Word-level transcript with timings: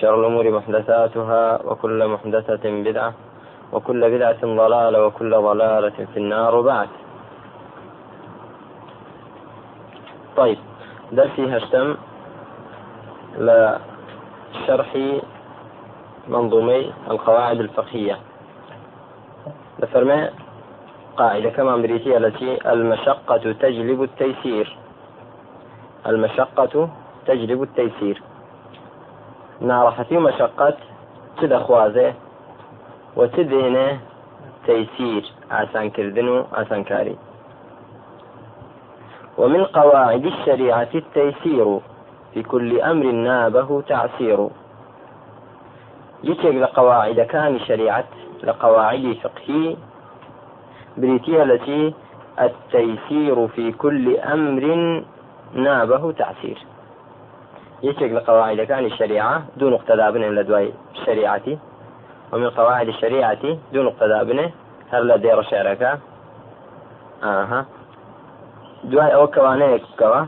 شر 0.00 0.20
الأمور 0.20 0.50
محدثاتها 0.50 1.62
وكل 1.64 2.08
محدثة 2.08 2.64
بدعة 2.64 3.14
وكل 3.72 4.10
بدعة 4.10 4.40
ضلالة 4.42 5.06
وكل 5.06 5.30
ضلالة 5.30 6.06
في 6.14 6.16
النار 6.16 6.54
وبعد. 6.54 6.88
طيب 10.36 10.58
درسي 11.12 11.56
هشتم 11.56 11.96
لشرح 13.38 14.96
منظومي 16.28 16.92
القواعد 17.10 17.60
الفقهية. 17.60 18.18
لفرماء 19.78 20.34
قاعدة 21.16 21.50
كما 21.50 21.76
بريتي 21.76 22.16
التي 22.16 22.72
المشقة 22.72 23.52
تجلب 23.52 24.02
التيسير. 24.02 24.76
المشقة 26.06 26.88
تجلب 27.26 27.62
التيسير. 27.62 28.22
ناڕەحەتی 29.60 30.16
و 30.16 30.24
مەشقت 30.28 30.76
چ 31.38 31.40
دەخوازێ 31.52 32.08
و 33.16 33.20
چ 33.34 33.36
دێنێ 33.50 33.88
تەیسیر 34.66 35.24
ئاسانکردن 35.50 36.28
و 36.28 36.36
ئاسانکاری 36.56 37.16
ومن 39.38 39.64
قواعد 39.64 40.24
الشريعة 40.26 40.92
التيسير 40.94 41.80
في 42.34 42.42
كل 42.42 42.80
أمر 42.80 43.06
نابه 43.06 43.82
تعسير 43.82 44.48
يتيك 46.24 46.54
لقواعد 46.54 47.20
كان 47.20 47.58
شريعة 47.60 48.04
لقواعد 48.42 49.16
فقهي 49.22 49.76
بريتيا 50.96 51.42
التي 51.42 51.94
التيسير 52.40 53.48
في 53.48 53.72
كل 53.72 54.16
أمر 54.16 54.64
نابه 55.54 56.12
تعسير 56.12 56.58
يشك 57.82 58.02
لقواعد 58.02 58.60
كان 58.60 58.84
الشريعة 58.84 59.42
دون 59.56 59.74
اقتداء 59.74 60.10
بنه 60.10 60.28
لدواي 60.28 60.72
الشريعة 60.94 61.42
ومن 62.32 62.50
قواعد 62.50 62.88
الشريعة 62.88 63.58
دون 63.72 63.86
اقتداء 63.86 64.24
بنه 64.24 64.50
هل 64.90 65.08
لدير 65.08 65.42
شعرك. 65.42 65.98
آها. 67.22 67.66
أو 68.94 69.26
كوانيك 69.26 69.82
كوا. 69.98 70.24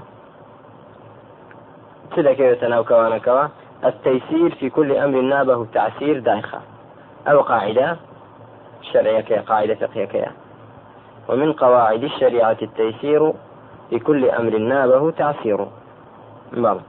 كذا 2.16 2.32
كيف 2.32 2.60
تناو 2.60 2.84
كوانا 2.84 3.18
كوا. 3.18 3.46
التيسير 3.84 4.54
في 4.54 4.70
كل 4.70 4.92
أمر 4.92 5.20
نابه 5.20 5.66
تعسير 5.74 6.18
دايخة. 6.18 6.60
أو 7.28 7.40
قاعدة 7.40 7.96
شرعية 8.82 9.40
قاعدة 9.40 9.74
فقهية 9.74 10.32
ومن 11.28 11.52
قواعد 11.52 12.04
الشريعة 12.04 12.56
التيسير 12.62 13.32
في 13.90 13.98
كل 13.98 14.30
أمر 14.30 14.58
نابه 14.58 15.10
تعسير. 15.10 15.66
بلى 16.52 16.80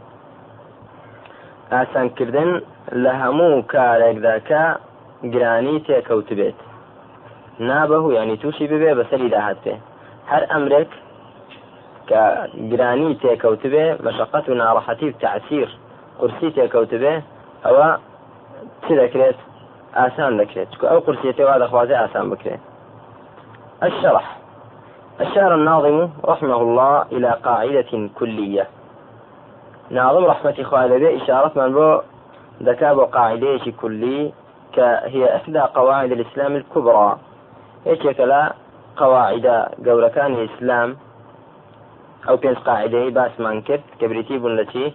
ئاسانکردن 1.73 2.51
لە 3.03 3.13
هەموو 3.21 3.65
کارێکدا 3.73 4.35
کە 4.49 4.63
گرانی 5.33 5.77
تێکەوت 5.87 6.29
بێت. 6.39 6.59
نابەه 7.69 8.05
ینی 8.17 8.37
تووشی 8.41 8.67
ببێ 8.71 8.91
بەسەری 8.99 9.29
داهات 9.35 9.57
پێ 9.63 9.75
هەر 10.31 10.43
ئەمرێک 10.51 10.91
گرانی 12.71 13.11
تێکەوت 13.21 13.63
بێ 13.73 13.85
مەشقەت 14.05 14.45
و 14.49 14.57
ناڕەحەتی 14.61 15.07
و 15.11 15.13
قورسی 16.19 16.49
تێکەوت 16.57 16.93
بێ 17.01 17.13
ئەوە 17.65 17.87
چ 18.83 18.87
دەکرێت؟ 19.01 19.39
ئاسان 19.99 20.33
دەکرێت. 20.41 20.67
چکو 20.73 20.85
ئەو 20.91 20.99
قورسیەتەوە 21.05 21.55
دەخوازێ 21.63 21.95
ئاسان 22.01 22.25
بکرێت 22.31 22.61
الشرح. 23.87 24.27
أشار 25.19 25.53
الناظم 25.53 26.09
رحمه 26.31 26.55
الله 26.65 27.05
إلى 27.11 27.31
قاعدة 27.45 28.09
كلية. 28.19 28.67
ناظم 29.91 30.25
رحمة 30.25 30.63
خوالده 30.63 31.23
إشارة 31.23 31.51
من 31.55 31.73
بو 31.73 32.01
ذكاء 32.63 33.05
قاعدة 33.05 33.71
كلي 33.81 34.33
كهي 34.73 35.35
إحدى 35.35 35.59
قواعد 35.59 36.11
الإسلام 36.11 36.55
الكبرى. 36.55 37.17
إيش 37.87 38.19
لا 38.19 38.53
قواعد 38.97 39.45
قول 39.85 40.07
كان 40.07 40.33
الإسلام؟ 40.33 40.97
أو 42.29 42.35
بينس 42.35 42.57
قاعدة 42.57 43.09
باس 43.09 43.39
مانكر 43.39 43.79
كبريتي 43.99 44.35
التي 44.35 44.93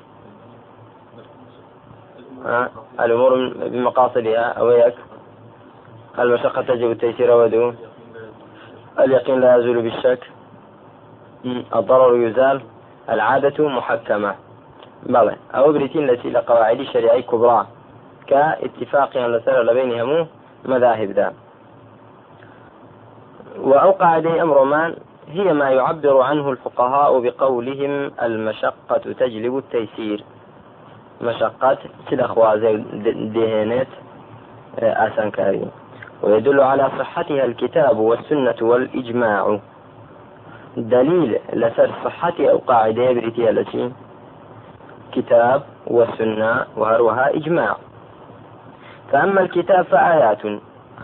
الأمور 3.01 3.53
بمقاصدها 3.57 4.45
أو 4.59 4.71
يك 4.71 4.95
المشقة 6.19 6.63
تجب 6.63 6.91
التيسير 6.91 7.31
ودو. 7.31 7.73
اليقين 8.99 9.41
لا 9.41 9.57
يزول 9.57 9.83
بالشك. 9.83 10.31
الضرر 11.75 12.17
يزال. 12.17 12.63
العادة 13.11 13.69
محكمة. 13.69 14.35
بلى 15.03 15.37
أو 15.55 15.73
بريتين 15.73 16.11
التي 16.11 16.31
لقواعد 16.31 16.81
الشريعة 16.81 17.21
كبرى. 17.21 17.67
كاتفاق 18.27 19.17
لسر 19.17 19.63
لبين 19.63 20.01
همو 20.01 20.27
مذاهب 20.65 21.11
ذا 21.11 21.33
وأو 23.61 23.91
قاعدة 23.91 24.43
أمر 24.43 24.65
مان 24.65 24.95
هي 25.29 25.53
ما 25.53 25.71
يعبر 25.71 26.21
عنه 26.21 26.51
الفقهاء 26.51 27.21
بقولهم 27.21 28.11
المشقة 28.23 28.99
تجلب 28.99 29.59
التيسير. 29.59 30.25
مشقة 31.23 31.79
سلخوا 32.11 32.57
زي 32.57 32.77
دهنت 33.35 33.89
آسان 34.79 35.31
كاري. 35.31 35.69
ويدل 36.23 36.61
على 36.61 36.91
صحتها 36.99 37.45
الكتاب 37.45 37.99
والسنة 37.99 38.57
والإجماع. 38.61 39.59
دليل 40.77 41.39
لسر 41.53 41.91
صحة 42.05 42.35
أو 42.41 42.59
قاعدة 42.59 43.13
بريتيا 43.13 43.51
التي 45.07 45.21
الكتاب 45.21 45.63
والسنة 45.87 46.67
وهروها 46.77 47.37
إجماع. 47.37 47.77
فأما 49.13 49.41
الكتاب 49.41 49.85
فآيات. 49.85 50.39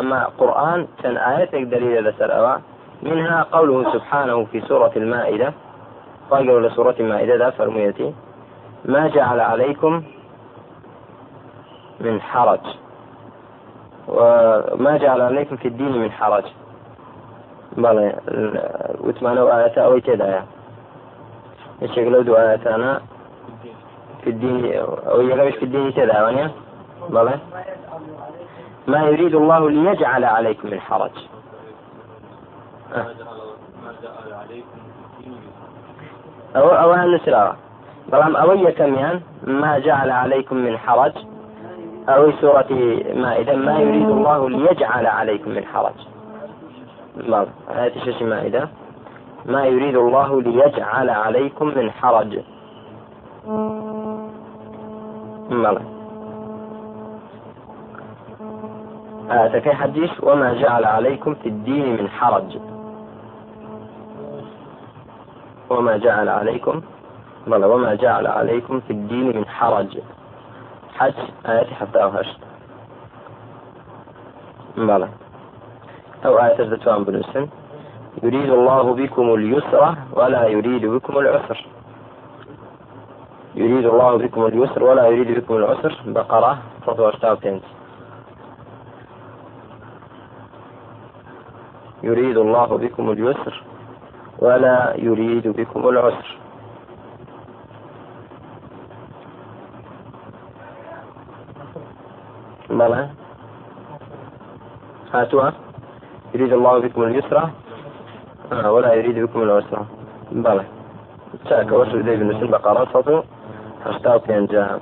أما 0.00 0.24
قرآن 0.38 0.86
كان 1.02 1.16
آيات 1.16 1.54
دليل 1.54 2.04
لسرأوا 2.04 2.58
منها 3.02 3.42
قوله 3.52 3.92
سبحانه 3.92 4.44
في 4.44 4.60
سورة 4.60 4.92
المائدة. 4.96 5.52
قالوا 6.30 6.68
لسورة 6.68 6.94
المائدة 7.00 7.36
ذا 7.36 7.50
فرميتي. 7.50 8.14
ما 8.84 9.08
جعل 9.08 9.40
عليكم 9.40 10.02
من 12.00 12.20
حرج. 12.20 12.60
وما 14.08 14.96
جعل 14.96 15.20
عليكم 15.20 15.56
في 15.56 15.68
الدين 15.68 15.98
من 15.98 16.10
حرج. 16.10 16.44
بلى 17.76 18.16
وثمانية 19.00 19.58
آيات 19.58 19.78
أو 19.78 20.00
كذا. 20.00 20.44
الشيخ 21.82 22.22
دو 22.22 22.34
آياتنا 22.34 23.00
في 24.24 24.30
الدين 24.30 24.74
أو 25.08 25.20
يغبش 25.20 25.54
في 25.54 25.64
الدين 25.64 25.94
تداونيا 25.94 26.50
بلى 27.08 27.38
ما 28.86 29.02
يريد 29.02 29.34
الله 29.34 29.70
ليجعل 29.70 30.24
عليكم 30.24 30.70
من 30.70 30.80
حرج 30.80 31.10
أو 36.56 36.68
أو 36.68 36.94
النسرة 36.94 37.56
بلام 38.12 38.36
أوي 38.36 38.72
كميان 38.72 39.20
ما 39.42 39.78
جعل 39.78 40.10
عليكم 40.10 40.56
من 40.56 40.78
حرج. 40.78 41.12
أو 42.08 42.32
سورة 42.32 42.66
مائدة. 43.14 43.56
ما 43.56 43.78
يريد 43.78 44.08
الله 44.08 44.50
ليجعل 44.50 45.06
عليكم 45.06 45.50
من 45.50 45.64
حرج. 45.64 45.94
بلى 47.16 47.46
آية 47.70 48.04
شش 48.04 48.22
مائدة. 48.22 48.68
ما 49.46 49.64
يريد 49.64 49.96
الله 49.96 50.42
ليجعل 50.42 51.10
عليكم 51.10 51.66
من 51.66 51.90
حرج. 51.90 52.42
بلى 55.52 55.80
آه 59.30 59.58
في 59.58 59.72
حديث 59.72 60.10
وما 60.22 60.54
جعل 60.54 60.84
عليكم 60.84 61.34
في 61.34 61.48
الدين 61.48 61.96
من 61.96 62.08
حرج. 62.08 62.58
وما 65.70 65.96
جعل 65.96 66.28
عليكم 66.28 66.82
بلى 67.46 67.66
وما 67.66 67.94
جعل 67.94 68.26
عليكم 68.26 68.80
في 68.80 68.90
الدين 68.90 69.36
من 69.36 69.46
حرج. 69.46 69.98
حج 70.94 71.14
آيات 71.46 71.66
حتى 71.66 72.02
أوهشت 72.02 72.38
بلى 74.76 75.08
أو 76.26 76.38
آية 76.38 76.60
الزتوان 76.60 77.04
بن 77.04 77.22
يريد 78.22 78.50
الله 78.50 78.94
بكم 78.94 79.34
اليسر 79.34 79.94
ولا 80.12 80.46
يريد 80.46 80.86
بكم 80.86 81.18
العسر. 81.18 81.66
يريد 83.62 83.86
الله 83.86 84.16
بكم 84.16 84.46
اليسر 84.46 84.82
ولا 84.84 85.06
يريد 85.06 85.38
بكم 85.38 85.56
العسر. 85.56 85.92
بقرة 86.06 86.58
فطور 86.86 87.14
تاوتنت 87.14 87.62
يريد 92.02 92.36
الله 92.38 92.66
بكم 92.66 93.10
اليسر 93.10 93.62
ولا 94.38 94.94
يريد 94.98 95.48
بكم 95.48 95.88
العسر. 95.88 96.38
بلى 102.70 103.08
هاتوا 105.14 105.50
يريد 106.34 106.52
الله 106.52 106.78
بكم 106.78 107.02
اليسرى 107.02 107.50
آه 108.52 108.72
ولا 108.72 108.94
يريد 108.94 109.18
بكم 109.18 109.42
العسرى 109.42 109.86
بلى 110.32 110.64
تاك 111.48 111.72
وصل 111.72 112.00
ذي 112.02 112.16
بالنسبة. 112.16 112.58
بقرة 112.58 113.24
هشتاو 113.86 114.18
جاء 114.46 114.80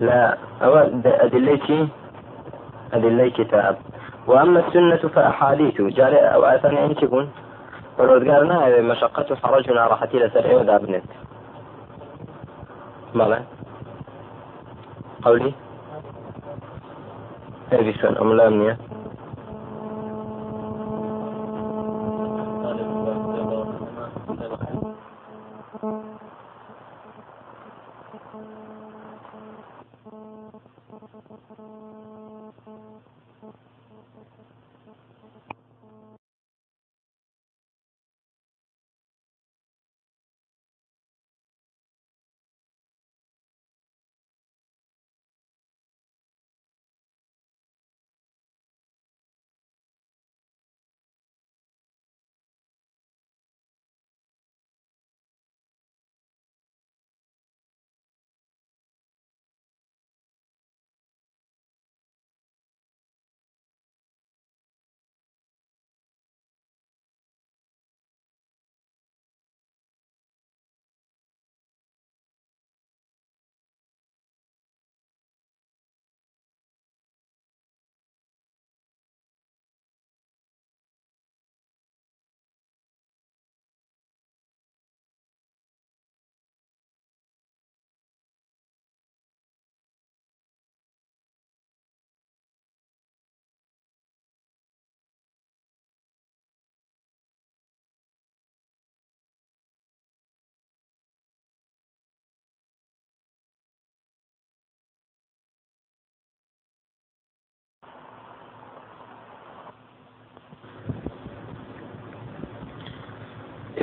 لا 0.00 0.38
أود 0.62 1.06
أدليتي 1.06 1.88
أدلي 2.92 3.30
كتاب. 3.30 3.76
وأما 4.26 4.68
السنة 4.68 4.96
فأحاديث. 4.96 5.80
جاري 5.80 6.16
أو 6.16 6.44
أثني 6.44 6.84
أن 6.84 6.94
تكون 6.94 7.30
ولو 7.98 8.18
مشقة 8.82 9.36
حرجنا 9.36 9.86
راحتي 9.86 10.18
لسرعي 10.18 10.54
ودابنت 10.54 11.04
بلى 13.14 13.42
قولي. 15.24 15.52
إرجسون 17.72 18.16
أم 18.16 18.32
لامنية 18.32 18.78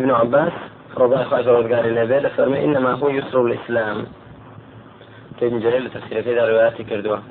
ابن 0.02 0.12
عباس 0.12 0.54
رضي 0.98 1.16
الله 1.16 1.36
عنه 1.36 1.76
قال 1.76 1.86
النبي 1.98 2.30
فرمي 2.30 2.64
إنما 2.66 2.92
هو 2.92 3.10
يسر 3.10 3.46
الإسلام. 3.46 4.06
ابن 5.42 5.60
جرير 5.60 5.88
تفسير 5.88 6.24
في 6.24 6.40
رواياتي 6.40 6.84
كردوها 6.84 7.24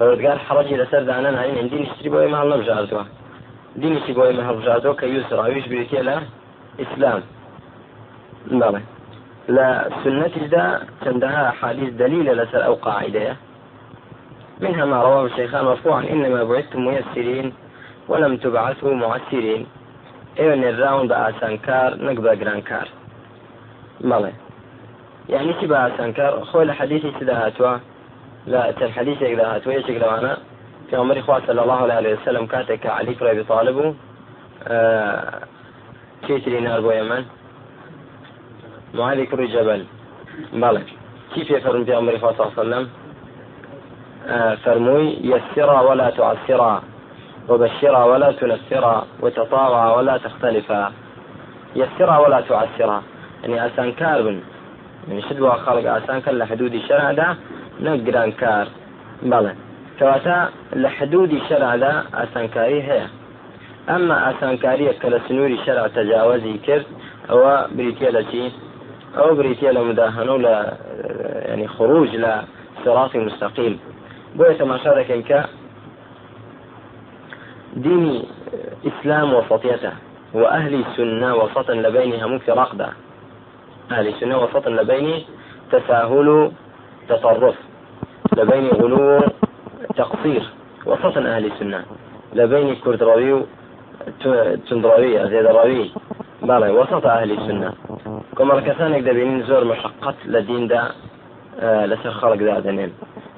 قال 0.00 0.38
حرجي 0.40 0.76
لسر 0.76 1.02
دانا 1.02 1.30
نعين 1.30 1.58
عندي 1.58 1.76
نشتري 1.82 2.08
بوي 2.08 2.26
مهل 2.26 2.48
نبجاردوها 2.48 3.06
دي 3.76 3.90
نشتري 3.90 4.12
بوي 4.12 4.32
مهل 4.32 4.54
نبجاردوها 4.56 4.94
كيسر. 4.94 5.40
عيش 5.40 5.66
بريتي 5.68 6.02
له 6.02 6.22
إسلام. 6.80 7.22
بله 8.46 8.82
لا 9.48 9.90
سنة 10.04 10.34
دا 10.54 10.64
تندها 11.04 11.50
حديث 11.50 11.90
دليل 11.94 12.26
لسر 12.38 12.64
أو 12.66 12.74
قاعدة. 12.74 13.36
منها 14.60 14.84
ما 14.84 15.02
رواه 15.02 15.24
الشيخان 15.26 15.64
مرفوعا 15.64 16.02
إنما 16.12 16.44
بعثتم 16.44 16.80
ميسرين 16.86 17.52
ولم 18.08 18.36
تبعثوا 18.36 18.94
معسرين. 18.94 19.66
ئێوە 20.38 20.56
نێراون 20.62 21.06
بە 21.10 21.16
ئاسانکار 21.22 21.90
نەک 22.06 22.18
بە 22.24 22.32
گرانکار 22.40 22.88
مەڵێ 24.10 24.32
يعني 25.34 25.52
چی 25.58 25.66
بە 25.70 25.76
ئاسانکار 25.84 26.32
خۆی 26.48 26.66
لە 26.70 26.74
حەدیثی 26.80 27.10
چدا 27.18 27.34
هاتووە 27.42 27.72
لا 28.52 28.72
چەند 28.78 28.92
حەدیثێکدا 28.98 29.44
هاتووە 29.52 29.72
یەکێک 29.78 29.98
لەوانە 30.02 30.34
پیامبری 30.88 31.20
خوا 31.20 31.40
صلی 31.46 31.58
الله 31.58 31.92
عليه 31.92 32.16
وسلم 32.16 32.46
کاتێک 32.46 32.80
کە 32.82 32.90
علی 32.98 33.14
کوڕی 33.18 33.48
طالب. 33.48 33.74
بوو 33.74 33.94
چێتری 36.26 36.60
نار 36.66 36.80
بۆ 36.84 36.92
یەمەن 37.00 37.24
معاذی 38.94 39.26
کوڕی 39.30 39.48
جەبل 39.54 39.82
بەڵێ 40.62 40.82
چی 41.34 41.40
پێ 41.48 41.60
فەرمو 41.64 41.84
پیامبری 41.88 42.18
خوا 42.18 42.32
صلی 42.32 42.42
الله 42.42 42.52
عليه 42.52 42.62
وسلم؟ 42.62 42.86
فرمووی 44.64 45.06
يسرا 45.32 45.78
ولا 45.88 46.10
تعسرا. 46.10 46.82
وبشرا 47.50 48.04
ولا 48.04 48.32
تنفرا 48.32 49.06
وتطاوعا 49.20 49.96
ولا 49.96 50.16
تختلفا 50.16 50.92
يسرا 51.76 52.18
ولا 52.18 52.40
تعسرا 52.40 53.02
يعني 53.42 53.66
أسان 53.66 53.92
كار 53.92 54.40
يعني 55.08 55.22
شدوا 55.22 55.50
خلق 55.50 55.92
أسان 55.92 56.20
كان 56.20 56.38
لحدود 56.38 56.74
الشرع 56.74 57.12
ده 57.12 57.36
نقران 57.80 58.32
كار. 58.32 58.68
بلى. 59.22 59.54
كواتا 59.98 60.48
لحدود 60.72 61.32
الشرع 61.32 61.76
ده 61.76 62.02
أسان 62.14 62.48
كاري 62.48 62.82
هي. 62.82 63.06
أما 63.90 64.30
أسان 64.30 64.56
كاري 64.56 64.92
كلا 64.92 65.20
سنوري 65.28 65.58
شرع 65.66 65.86
تجاوزي 65.86 66.58
كر 66.66 66.82
أو 67.30 67.66
بريتيا 67.74 68.24
أو 69.18 69.34
بريتيا 69.34 69.72
مداهنة 69.72 70.38
لا 70.38 70.72
يعني 71.48 71.68
خروج 71.68 72.08
لصراط 72.08 73.16
مستقيم. 73.16 73.78
بوية 74.36 74.64
ما 74.64 74.78
شارك 74.78 75.10
ديني 77.76 78.24
إسلام 78.86 79.34
وسطيته 79.34 79.92
وأهل 80.34 80.74
السنة 80.74 81.34
وسطا 81.36 81.72
لبينها 81.72 82.26
مفترق 82.26 82.74
ده 82.74 82.88
أهل 83.90 84.08
السنة 84.08 84.38
وسطا 84.38 84.70
لبين 84.70 85.24
تساهل 85.72 86.52
تطرف 87.08 87.54
لبين 88.36 88.66
غلو 88.66 89.20
تقصير. 89.96 90.42
وسطا 90.86 91.20
أهل 91.20 91.46
السنة. 91.46 91.84
لبين 92.34 92.74
كردراوي 92.74 93.44
تندراوي 94.70 95.24
أزيدراوي 95.24 95.90
بله 96.42 96.72
وسط 96.72 97.06
أهل 97.06 97.30
السنة. 97.32 97.72
كما 98.38 98.60
كسانك 98.60 99.02
دبين 99.02 99.42
زور 99.42 99.64
مشقة 99.64 100.14
لدين 100.24 100.68
ده 100.68 100.82
آه 101.60 101.86
لسر 101.86 102.10
خلق 102.10 102.34
ده 102.34 102.58
دنين. 102.58 102.92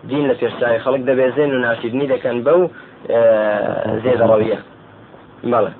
دين 0.04 0.28
لترساي 0.28 0.78
خلق 0.78 0.96
ده 0.96 1.14
بيزين 1.14 1.54
وناشدني 1.56 2.06
ده 2.06 2.16
كان 2.16 2.42
بو 2.42 2.68
زێدە 4.04 4.26
ڕەویە 4.30 4.58
بەڵێ 5.52 5.72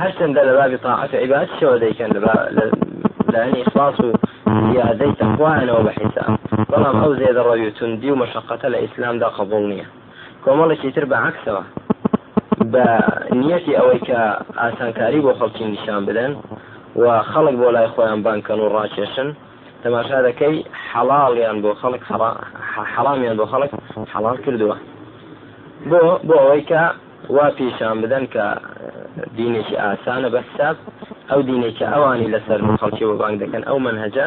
هەرچەندە 0.00 0.40
لە 0.48 0.52
بابی 0.58 0.78
طاعەت 0.86 1.12
عیبات 1.22 1.48
شەوە 1.58 1.76
دەیکەن 1.84 2.10
لەنی 3.34 3.62
ئخلاص 3.66 4.00
و 4.00 4.08
یادەی 4.78 5.12
تەخوانەوە 5.20 5.80
بە 5.86 5.92
حیساب 5.98 6.32
بەڵام 6.70 6.96
ئەو 7.02 7.12
زێدە 7.20 7.42
ڕەوی 7.48 7.70
توندی 7.78 8.10
و 8.10 8.20
مەشقەتە 8.22 8.66
لە 8.72 8.78
ئیسلامدا 8.84 9.28
قبول 9.38 9.62
نییە 9.72 9.86
کۆمەڵێکی 10.44 10.90
تر 10.94 11.04
بە 11.10 11.16
عکسەوە 11.28 11.62
بە 12.72 12.86
نیەتی 13.40 13.76
ئەوەی 13.78 14.00
کە 14.08 14.20
ئاسانکاری 14.60 15.20
بۆ 15.24 15.32
خەڵکی 15.38 15.64
نیشان 15.72 16.02
بدەن 16.08 16.32
و 17.02 17.04
خەڵک 17.30 17.54
بۆ 17.60 17.68
لای 17.76 17.88
خۆیان 17.94 18.20
بانکەن 18.26 18.58
و 18.60 18.72
ڕاکێشن 18.76 19.28
تەماشا 19.82 20.18
دەکەی 20.28 20.56
حەڵاڵیان 20.90 21.56
بۆ 21.62 21.70
خەڵک 21.80 22.02
حەڵامیان 22.94 23.36
بۆ 23.40 23.44
خەڵک 23.52 23.70
حەڵال 24.12 24.36
کردووە 24.44 24.76
بۆ 25.86 26.00
بۆ 26.28 26.36
ئەوەی 26.42 26.62
کە 26.70 26.82
وا 27.36 27.46
پیشان 27.56 27.96
بدەن 28.02 28.24
کە 28.34 28.44
دینێکی 29.36 29.76
ئاسانە 29.84 30.28
بەحساب 30.34 30.76
ئەو 31.30 31.40
دینێکی 31.48 31.84
ئەوانی 31.92 32.28
لەسەر 32.34 32.58
خەڵکی 32.80 33.04
بۆ 33.08 33.14
بانگ 33.22 33.36
دەکەن. 33.42 33.62
ئەو 33.68 33.78
منهجە 33.86 34.26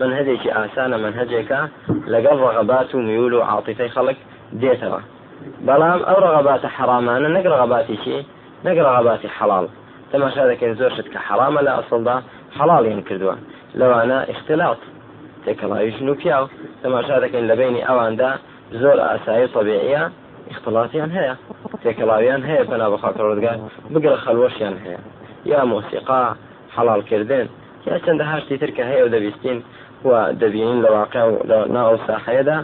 منهجێکی 0.00 0.50
ئاسانە 0.56 0.96
منهجێکە 1.04 1.60
لەگەڵ 2.12 2.36
ڕغەبات 2.44 2.88
و 2.94 2.98
میول 3.08 3.32
و 3.32 3.46
عاطفەی 3.50 3.90
خەڵک 3.94 4.18
دێتەوە. 4.60 5.00
بەڵام 5.66 6.00
ئەو 6.08 6.18
ڕغەباتە 6.24 6.68
حرامانە 6.76 7.28
نەک 7.36 7.44
ڕغەباتی 7.52 7.96
چی؟ 8.04 8.16
نەک 8.66 8.76
ڕغەباتی 8.86 9.28
حەڵال. 9.36 9.66
تەماشا 10.10 10.44
دەکەین 10.50 10.74
زۆر 10.80 10.92
شت 10.96 11.08
کە 11.12 11.20
حرامە 11.26 11.60
لە 11.66 11.72
ئەسڵدا 11.76 12.16
حەڵاڵیان 12.56 13.00
کردووە. 13.08 13.36
لەوانە 13.78 14.18
اختلاط 14.32 14.80
تێکەڵاویش 15.44 15.96
و 16.10 16.14
پیاو 16.20 16.44
تەماشا 16.82 17.16
دەکەین 17.24 17.44
لە 17.50 17.54
بینی 17.60 17.82
ئەواندا 17.88 18.30
زۆر 18.80 18.98
ئاسایی 19.06 19.48
طبیعە 19.56 20.04
اختلاطیان 20.50 21.10
هەیە 21.18 21.34
تێکەڵاویان 21.82 22.42
هەیە 22.48 22.62
بەنا 22.70 22.86
بەخاکەڕۆدگار 22.92 23.56
بگرە 23.92 24.16
خەلوەشیان 24.24 24.76
هەیە 24.84 25.00
یا 25.52 25.60
مۆسیقا 25.72 26.22
حەڵالکردن 26.76 27.46
یا 27.88 27.96
چەندە 28.04 28.24
هاشتی 28.32 28.56
تر 28.62 28.70
کە 28.76 28.82
هەیە 28.90 29.02
و 29.04 29.12
دەبیستین 29.14 29.58
و 30.08 30.10
دەبینین 30.40 30.78
لە 30.84 30.90
واقع 30.96 31.22
لە 31.50 31.58
ناو 31.76 31.96
ساحەیەدا 32.06 32.58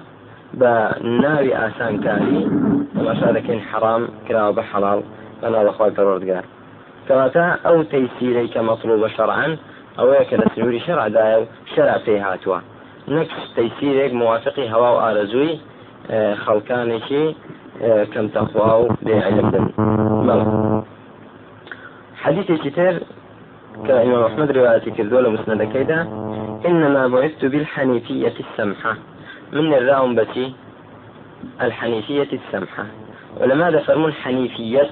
بە 0.61 0.73
ناوی 1.23 1.53
ئاسانکاری 1.61 2.43
تەماشا 2.95 3.29
دەکەین 3.37 3.61
حرام 3.71 4.03
کراوە 4.27 4.53
بە 4.59 4.63
حەڵال 4.71 5.01
بەنا 5.41 5.61
بەخوای 5.67 5.95
پەرۆردگار 5.97 6.45
کەواتە 7.07 7.47
ئەو 7.65 7.79
تەیسیرەی 7.93 8.49
کە 8.55 8.61
مەطلوبە 8.69 9.09
شەرعەن 9.17 9.53
ئەوەیە 9.99 10.25
کە 10.29 10.37
لە 10.41 10.47
سنووری 10.55 10.81
شەرعدایە 10.87 11.37
و 11.41 11.45
شەرع 11.73 11.99
پێی 12.07 12.21
هاتووە. 12.27 12.59
نەک 13.15 13.31
تەیسیرێک 13.57 14.13
موافقی 14.23 14.67
هەوا 14.73 14.91
و 14.93 15.03
ئارەزووی 15.05 15.53
خەڵکانێکی 16.45 17.25
كم 17.83 18.29
تەخوا 18.29 18.73
و 18.73 18.89
بێعلم 19.03 19.73
حديث 22.17 22.53
كتير 22.53 23.03
كإمام 23.87 24.23
أحمد 24.25 24.51
رواية 24.51 24.79
كردولة 24.79 25.29
مسند 25.31 25.63
كيدا 25.63 26.03
إنما 26.67 27.09
بعثت 27.09 27.45
بالحنيفية 27.45 28.35
السمحة. 28.41 28.97
من 29.53 29.75
الراوم 29.75 30.15
بتي؟ 30.15 30.53
الحنيفية 31.63 32.29
السمحة. 32.33 32.85
ولماذا 33.41 33.79
فرمون 33.79 34.13
حنيفية 34.13 34.91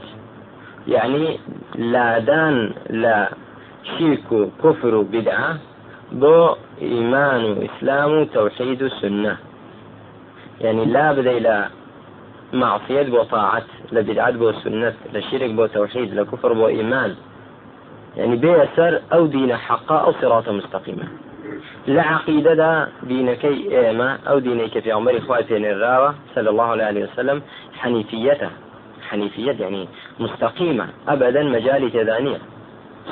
يعني 0.89 1.39
لا 1.75 2.19
دان 2.19 2.73
لا 2.91 3.31
شرك 3.85 4.49
كفر 4.65 5.01
بدعة. 5.01 5.57
بو 6.13 6.55
إيمان 6.83 7.69
إسلام 7.69 8.25
توحيد 8.25 8.89
سنة. 8.89 9.37
يعني 10.61 10.85
لا 10.85 11.13
بدا 12.53 12.59
إلى 12.59 12.61
معصية 12.61 13.03
بو 13.03 13.23
طاعة 13.23 13.63
لبدعة 13.93 14.31
بو 14.31 14.53
سنة 14.53 14.95
لشرك 15.15 15.51
بو 15.51 15.67
توحيد 15.67 16.15
لكفر 16.15 16.53
بو 16.53 16.69
إيمان. 16.69 17.15
يعني 18.17 18.37
بيسر 18.37 19.01
أو 19.13 19.27
دين 19.27 19.57
حقا 19.57 19.97
أو 19.97 20.13
صراط 20.13 20.49
مستقيمة 20.49 21.05
لعقيدة 21.89 22.55
دا 22.55 22.89
دينكي 23.03 23.79
إيما 23.79 24.19
أو 24.29 24.39
دينك 24.39 24.79
في 24.79 24.93
عمر 24.93 25.19
إخواتين 25.19 25.65
الراوة 25.65 26.15
صلى 26.35 26.51
الله 26.51 26.65
عليه 26.65 27.05
وسلم 27.05 27.43
حنيفيته 27.79 28.51
حنيفية 29.09 29.53
يعني 29.53 29.89
مستقيمة 30.21 30.89
أبدا 31.09 31.43
مجال 31.43 31.93
تدانية. 31.93 32.39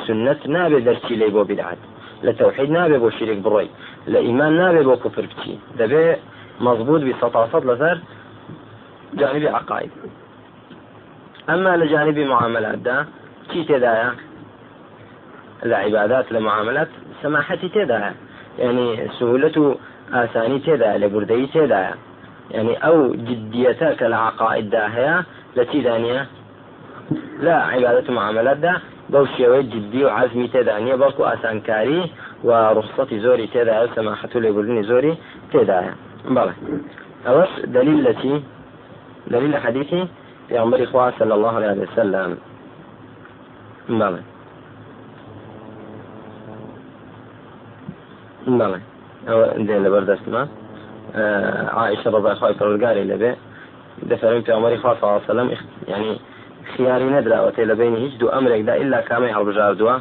سنة 0.06 0.38
نابي 0.46 0.80
درسي 0.80 1.16
لي 1.16 1.28
بو 1.28 1.44
بدعات 1.44 1.78
لتوحيد 2.22 2.70
نابي 2.70 2.98
بو 2.98 3.10
شرك 3.10 3.36
بروي 3.36 3.68
لإيمان 4.06 4.52
نابي 4.52 4.84
بو 4.84 4.96
كفر 4.96 5.22
بتي 5.22 5.58
دبي 5.78 6.16
مضبوط 6.60 7.00
بسطاسط 7.00 7.64
لثر 7.64 8.00
جانب 9.14 9.46
عقائد. 9.46 9.90
أما 11.50 11.76
لجانب 11.76 12.18
معاملات 12.18 12.78
دا 12.78 13.06
كي 13.52 13.64
تدايا 13.64 14.14
العبادات 15.64 16.32
لمعاملات 16.32 16.88
سماحتي 17.22 17.68
تدايا 17.68 18.14
يعني 18.58 19.08
سهولة 19.18 19.76
آساني 20.12 20.58
تدايا 20.58 20.98
لبردي 20.98 21.46
تدايا 21.46 21.94
يعني 22.50 22.76
أو 22.76 23.12
جديتك 23.12 24.02
العقائد 24.02 24.70
داهية 24.70 25.24
التي 25.56 25.80
دانية 25.80 26.26
لا 27.40 27.54
عبادة 27.54 28.12
معاملات 28.12 28.56
دا 28.56 28.80
بوشي 29.10 29.62
جدي 29.62 30.04
وعزمي 30.04 30.48
تدانية 30.48 30.94
بلكو 30.94 31.24
آسانكاري 31.24 32.10
ورخصتي 32.44 33.20
زوري 33.20 33.46
تدايا 33.46 33.82
وسماحة 33.82 34.28
لبردني 34.34 34.82
زوري 34.82 35.16
تدايا 35.52 35.94
بله 36.24 36.54
أوش 37.26 37.48
دليل 37.64 38.08
التي 38.08 38.42
دليل 39.30 39.56
حديثي 39.56 40.08
في 40.48 40.58
عمر 40.58 40.82
إخوة 40.84 41.12
صلى 41.18 41.34
الله 41.34 41.54
عليه 41.56 41.82
وسلم. 41.82 42.38
بله 43.88 44.22
بله 48.46 48.80
أو 49.28 49.44
دين 49.56 49.84
لبرد 49.84 50.10
اسمه 50.10 50.48
آه 51.16 51.68
عائشة 51.78 52.10
رضي 52.10 52.16
الله 52.16 52.36
عنها 52.42 52.88
قال 52.88 53.08
لبي 53.08 53.34
دفرين 54.02 54.42
في 54.42 54.52
عمر 54.52 54.74
إخوة 54.74 54.94
صلى 54.94 55.02
الله 55.02 55.14
عليه 55.14 55.24
وسلم 55.24 55.56
يعني 55.88 56.18
خياري 56.76 57.04
ندرا 57.04 57.40
وتي 57.40 57.64
بين 57.64 57.96
هیچ 57.96 58.22
أمرك 58.22 58.60
دا 58.60 58.76
إلا 58.76 59.00
كامي 59.00 59.32
هەڵبژار 59.34 59.74
دووە 59.80 59.96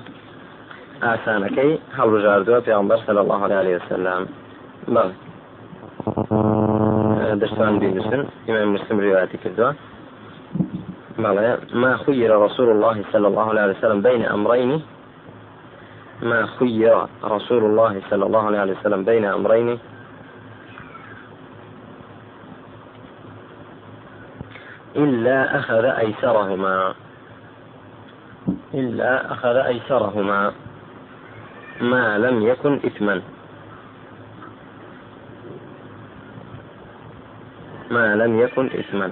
ئاسانەکەی 1.03 1.72
هەڵبژاردووە 1.98 2.60
پێغمبەر 2.67 3.00
صلى 3.07 3.22
الله 3.22 3.41
عليه 3.43 3.75
وسلم. 3.75 4.27
بله 4.88 5.12
دەستوان 7.39 7.79
بینوسن 7.79 8.25
إمام 8.50 8.74
مسلم 8.74 9.00
رواياتي 9.00 9.38
كذا 9.38 9.75
ما 11.74 11.98
خير 12.06 12.29
رسول 12.41 12.70
الله 12.72 13.03
صلى 13.12 13.27
الله 13.27 13.48
عليه 13.50 13.74
وسلم 13.77 14.01
بين 14.01 14.25
أمرين 14.25 14.82
ما 16.22 16.46
خير 16.46 17.08
رسول 17.24 17.63
الله 17.65 18.01
صلى 18.10 18.25
الله 18.25 18.58
عليه 18.58 18.74
وسلم 18.79 19.03
بين 19.03 19.25
أمرين. 19.25 19.79
إلا 24.96 25.60
أخذ 25.60 25.86
أيسرهما 25.86 26.94
إلا 28.74 29.32
أخذ 29.32 29.56
أيسرهما 29.56 30.51
ما 31.82 32.17
لم 32.17 32.41
يكن 32.41 32.74
إثما. 32.86 33.22
ما 37.91 38.15
لم 38.15 38.39
يكن 38.39 38.65
إثما 38.65 39.12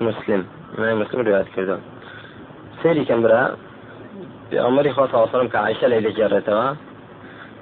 مسلم. 0.00 0.46
ما 0.78 0.94
مسلم 0.94 1.20
رواية 1.20 1.46
كذا 1.56 1.80
سيري 2.82 3.04
كمبرا 3.04 3.56
بأمر 4.50 4.92
خاصة 4.92 5.22
وسلم 5.22 5.48
كعائشة 5.48 5.86
ليلة 5.88 6.10
جارتها 6.10 6.76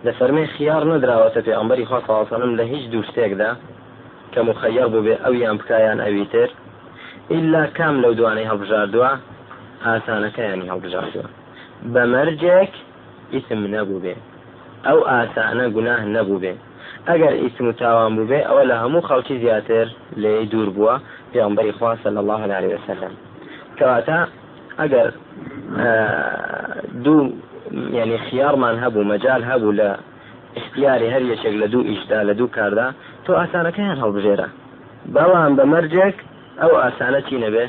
لفرمي 0.04 0.46
خيار 0.46 0.96
ندرا 0.96 1.28
في 1.28 1.56
أمر 1.56 1.84
خاصة 1.84 2.06
صلى 2.06 2.16
الله 2.16 2.26
عليه 2.26 2.36
وسلم 2.36 2.56
لهيج 2.56 2.90
دوشتێک 2.92 3.32
دا 3.38 3.56
کە 4.32 4.40
مخەیەر 4.48 4.88
بوو 4.92 5.04
بێ 5.06 5.14
ئەویان 5.24 5.56
بکایان 5.58 5.98
ئەوی 6.00 6.26
تر. 6.32 6.50
ئللا 7.30 7.62
کام 7.78 7.94
لەو 8.02 8.12
دوانەی 8.18 8.48
هەڵبژاردووە 8.50 9.10
ئاسانەکەیانی 9.86 10.70
هەڵبژاردووە 10.72 11.26
بە 11.92 12.02
مەرجێک 12.14 12.72
ئیسم 13.34 13.60
نەبوو 13.74 14.02
بێ 14.04 14.14
ئەو 14.86 14.98
ئاسانە 15.10 15.64
گوناه 15.74 16.02
نەبوو 16.16 16.40
بێ 16.42 16.54
ئەگەر 17.06 17.32
ئیسم 17.42 17.66
و 17.68 17.72
تاوان 17.72 18.16
بوو 18.16 18.28
بێ 18.30 18.40
ئەوە 18.48 18.62
لە 18.70 18.76
هەموو 18.82 19.06
خەڵکی 19.08 19.36
زیاتر 19.42 19.86
لێ 20.22 20.46
دوور 20.52 20.68
بووە 20.76 20.94
پێغمبەری 21.32 21.72
خوا 21.78 21.96
صلی 22.04 22.18
الله 22.22 22.40
عليه 22.58 22.74
وسلم 22.76 23.12
کەواتە 23.78 24.18
ئەگەر 24.80 25.08
دوو 27.04 27.32
يعني 27.98 28.18
خيارمان 28.18 28.76
هەبوو 28.84 29.08
مەجال 29.12 29.42
هەبوو 29.50 29.76
لە 29.80 29.90
اختياری 30.58 31.08
هەر 31.14 31.22
یەکێک 31.32 31.54
لە 31.62 31.66
دوو 31.72 31.88
ئیشدا 31.90 32.20
لە 32.28 32.34
دوو 32.38 32.48
کاردا 32.56 32.86
تۆ 33.24 33.30
ئاسانەکەیان 33.40 33.98
هەڵبژێرە 34.02 34.48
بەڵام 35.14 35.52
بە 35.58 35.64
مەرجێک 35.72 36.16
ئەو 36.60 36.72
ئاسانە 36.82 37.20
چی 37.26 37.36
نەبێ 37.44 37.64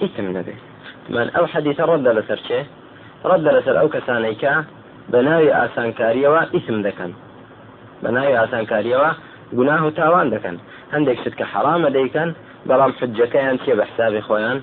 ئیتم 0.00 0.28
نەبێ 0.36 0.54
من 1.14 1.26
ئەو 1.34 1.44
حەدیثە 1.52 1.84
ڕەدە 1.90 2.12
لەسەر 2.18 2.40
چێ 2.46 2.60
ڕەدە 3.28 3.50
لەسەر 3.56 3.76
ئەو 3.80 3.88
کەسانەی 3.94 4.36
کە 4.42 4.54
بە 5.10 5.18
ناوی 5.26 5.50
ئاسانکاریەوە 5.58 6.42
ئیسم 6.54 6.78
دەکەن 6.86 7.12
بە 8.02 8.08
ناوی 8.16 8.34
ئاسانکاریەوە 8.40 9.10
گوناه 9.58 9.82
و 9.86 9.90
تاوان 9.90 10.26
دەکەن. 10.34 10.56
هەندێک 10.94 11.18
شت 11.24 11.34
کە 11.38 11.44
حرامە 11.52 11.90
دەیکەن 11.96 12.30
بەڵام 12.68 12.92
حجەکەیان 12.98 13.56
چێ 13.62 13.72
بە 13.78 13.84
حسابی 13.90 14.20
خۆیان؟ 14.26 14.58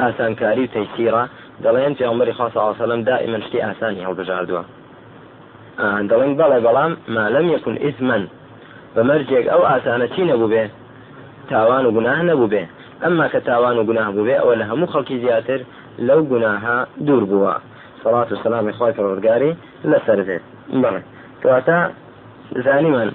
ئاسانکاری 0.00 0.64
و 0.66 0.72
تەیسیرە 0.74 1.24
دەڵێن 1.64 1.92
الله 2.02 2.24
علیه 2.26 2.82
وسلم 2.82 3.02
دائما 3.10 3.38
شتی 3.46 3.58
ئاسانی 3.66 4.04
هەڵبژاردووە. 4.06 4.62
دەڵێن 6.10 6.32
بەڵێ 6.40 6.58
بەڵام 6.66 6.92
ما 7.14 7.24
لم 7.34 7.46
يكن 7.54 7.74
إثما 7.88 8.18
بەمەرجێک 8.94 9.46
ئەو 9.52 9.62
ئاسانە 9.70 10.06
چی 10.14 10.22
نەبوو 10.30 10.48
بێ؟ 10.52 10.64
تاوان 11.50 11.84
و 11.86 11.90
گوناه 11.96 12.20
نەبوو 12.30 12.50
بێ. 12.52 12.62
ئەمما 13.02 13.26
کە 13.32 13.40
تاوان 13.48 13.76
و 13.78 13.84
گوناه 13.88 14.10
بوو 14.14 14.26
بێ 14.28 14.34
ئەوە 14.40 14.54
لە 14.60 14.64
هەموو 14.70 14.92
خەڵکی 14.92 15.16
زیاتر 15.24 15.60
لەو 16.08 16.20
گوناها 16.32 16.76
دوور 17.06 17.24
بووە. 17.30 17.54
سەڵات 18.02 18.28
و 18.32 18.36
سەلامی 18.42 18.72
خۆی 18.78 18.94
پەروەردگاری 18.96 19.52
لەسەر 19.90 20.20
بێت 20.28 20.44
بڵێ 20.82 21.00
کەواتە 21.42 21.78
زانیمان 22.56 23.12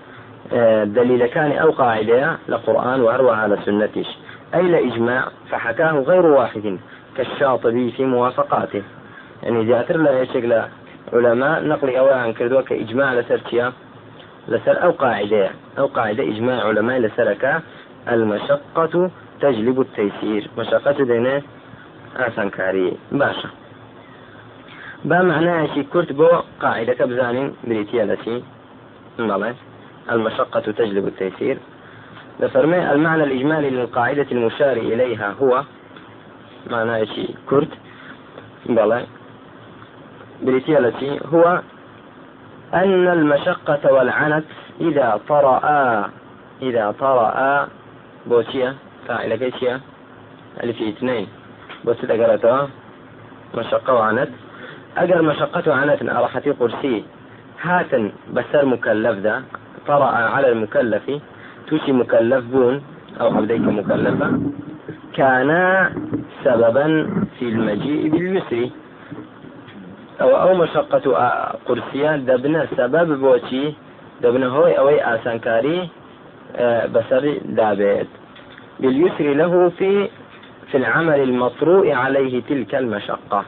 دەلیلەکانی 0.83 1.51
ئەو 1.51 1.71
قاعدة 1.71 2.37
لە 2.47 2.70
قرآن 2.70 3.01
وەهەروەها 3.01 3.47
لە 3.47 3.67
سنتیش 3.67 4.07
ئەی 4.55 4.61
لە 4.61 4.94
إجماع 4.94 5.27
فحكاه 5.49 5.91
غير 5.91 6.25
واحد 6.25 6.79
كالشاطبي 7.17 7.91
في 7.91 8.05
موافقاته. 8.05 8.83
يعني 9.43 9.65
زياتر 9.65 9.97
لا 9.97 10.21
يشكل 10.21 10.61
علماء 11.13 11.63
نقل 11.63 11.95
أولا 11.95 12.15
عن 12.15 12.33
كردوة 12.33 12.61
كإجماع 12.61 13.13
لسرتيا 13.13 13.73
لسر 14.47 14.83
أو 14.83 14.91
قاعدة. 14.91 15.49
أو 15.79 15.85
قاعدة 15.85 16.23
إجماع 16.23 16.63
علماء 16.63 16.99
لسرك 16.99 17.61
المشقة 18.11 19.09
تجلب 19.41 19.81
التيسير. 19.81 20.49
مشقة 20.57 21.03
دينا 21.03 21.41
آسان 22.17 22.49
كاري 22.49 22.97
باشا. 23.11 23.49
با 25.05 25.21
معناه 25.21 25.67
شي 25.73 25.83
كرت 25.83 26.11
بو 26.13 26.27
قاعدة 26.61 26.93
كبزان 26.93 27.53
بريتيا 27.63 28.05
التي 29.19 29.55
المشقة 30.11 30.59
تجلب 30.59 31.07
التيسير. 31.07 31.57
لفرمي 32.39 32.91
المعنى 32.91 33.23
الإجمالي 33.23 33.69
للقاعدة 33.69 34.27
المشار 34.31 34.77
إليها 34.77 35.35
هو 35.41 35.63
معناه 36.69 37.03
شي 37.03 37.27
كرت 37.49 37.69
بلى. 38.65 39.05
بريتيا 40.41 40.79
التي 40.79 41.19
هو 41.33 41.61
أن 42.73 43.07
المشقة 43.07 43.93
والعنت 43.93 44.45
إذا 44.81 45.19
طرأ 45.29 46.09
إذا 46.61 46.95
طرأ 46.99 47.67
بوشيا 48.25 48.75
فاعل 49.07 49.35
كيشيا 49.35 49.81
ألف 50.63 50.81
اثنين. 50.81 51.27
بس 51.85 51.97
مشقة 53.55 53.93
وعنت. 53.93 54.29
أجر 54.97 55.21
مشقة 55.21 55.71
وعنت 55.71 56.01
أراحتي 56.09 56.51
قرسي 56.51 57.05
هاتن 57.63 58.11
بسر 58.33 58.65
مكلف 58.65 59.17
ذا 59.19 59.43
طرأ 59.87 60.05
على 60.05 60.51
المكلف 60.51 61.05
توشي 61.67 61.91
مكلف 61.91 62.45
بون 62.45 62.83
أو 63.21 63.27
عبديك 63.37 63.61
مكلفة 63.61 64.39
كان 65.13 65.49
سببا 66.43 66.85
في 67.39 67.45
المجيء 67.45 68.09
باليسر. 68.09 68.69
أو 70.21 70.29
أو 70.29 70.55
مشقة 70.55 71.05
قرسية 71.65 72.15
دبنا 72.15 72.67
سبب 72.77 73.19
بوشي. 73.19 73.73
دبنا 74.21 74.47
هوي 74.47 74.77
أوي 74.77 75.01
آسانكاري 75.01 75.89
بسر 76.93 77.37
دابت. 77.45 78.07
باليسر 78.79 79.33
له 79.33 79.69
في 79.69 80.09
في 80.71 80.77
العمل 80.77 81.19
المطروء 81.19 81.91
عليه 81.91 82.41
تلك 82.49 82.75
المشقة. 82.75 83.45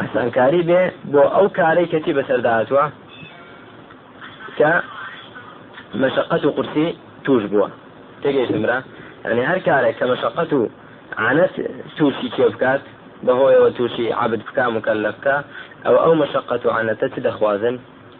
ئاسانکاری 0.00 0.62
بێ 0.68 0.82
بۆ 1.12 1.22
ئەو 1.34 1.46
کارەی 1.58 1.90
کەچی 1.92 2.16
بەسەرداهاتوە 2.18 2.84
کە 4.58 4.70
مەشقەت 6.02 6.42
و 6.44 6.50
قورسی 6.56 6.86
توش 7.24 7.42
بووە. 7.52 7.68
تێگەیشتمرا 8.22 8.78
يعني 9.24 9.42
هەر 9.50 9.58
کارێک 9.68 9.94
کە 9.98 10.04
مەشقەت 10.12 10.50
و 10.58 10.60
عانەت 11.22 11.54
تووشی 11.96 12.28
کێ 12.36 12.46
بکات 12.54 12.82
بەهۆیەوە 13.26 13.70
تووشی 13.76 14.06
عبد 14.22 14.40
بکە 14.48 14.64
مکەلفکە 14.76 15.36
ئەو 15.84 15.96
ئەو 16.02 16.14
مەشقەت 16.22 16.62
و 16.66 16.70
عانەتە 16.76 17.06
چ 17.14 17.16
دەخوازن؟ 17.26 17.76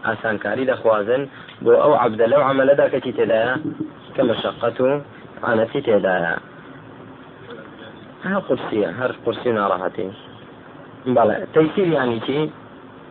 ئاسانکاری 0.06 0.64
دەخوازن 0.72 1.22
بۆ 1.64 1.72
ئەو 1.82 1.92
عبدە 2.04 2.26
لەو 2.32 2.42
عملەدا 2.50 2.86
کەچی 2.92 3.12
تێدایە 3.18 3.54
کە 4.14 4.22
مەشقەت 4.28 4.76
و 4.80 4.88
عانەتی 5.46 5.80
تێدایە. 5.86 6.34
هەر 8.24 8.40
قورسیە 8.46 8.88
هەر 9.00 9.10
قورسی 9.24 9.50
ناڕەهەتی 9.58 10.08
بلى. 11.06 11.46
تيسير 11.54 11.86
يعني 11.86 12.20
شيء 12.20 12.50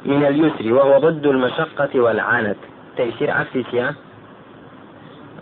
من 0.05 0.25
اليسر 0.25 0.73
وهو 0.73 0.99
ضد 0.99 1.25
المشقة 1.25 1.99
والعنت 1.99 2.57
تيسير 2.97 3.31
عكس 3.31 3.57
سيا 3.71 3.95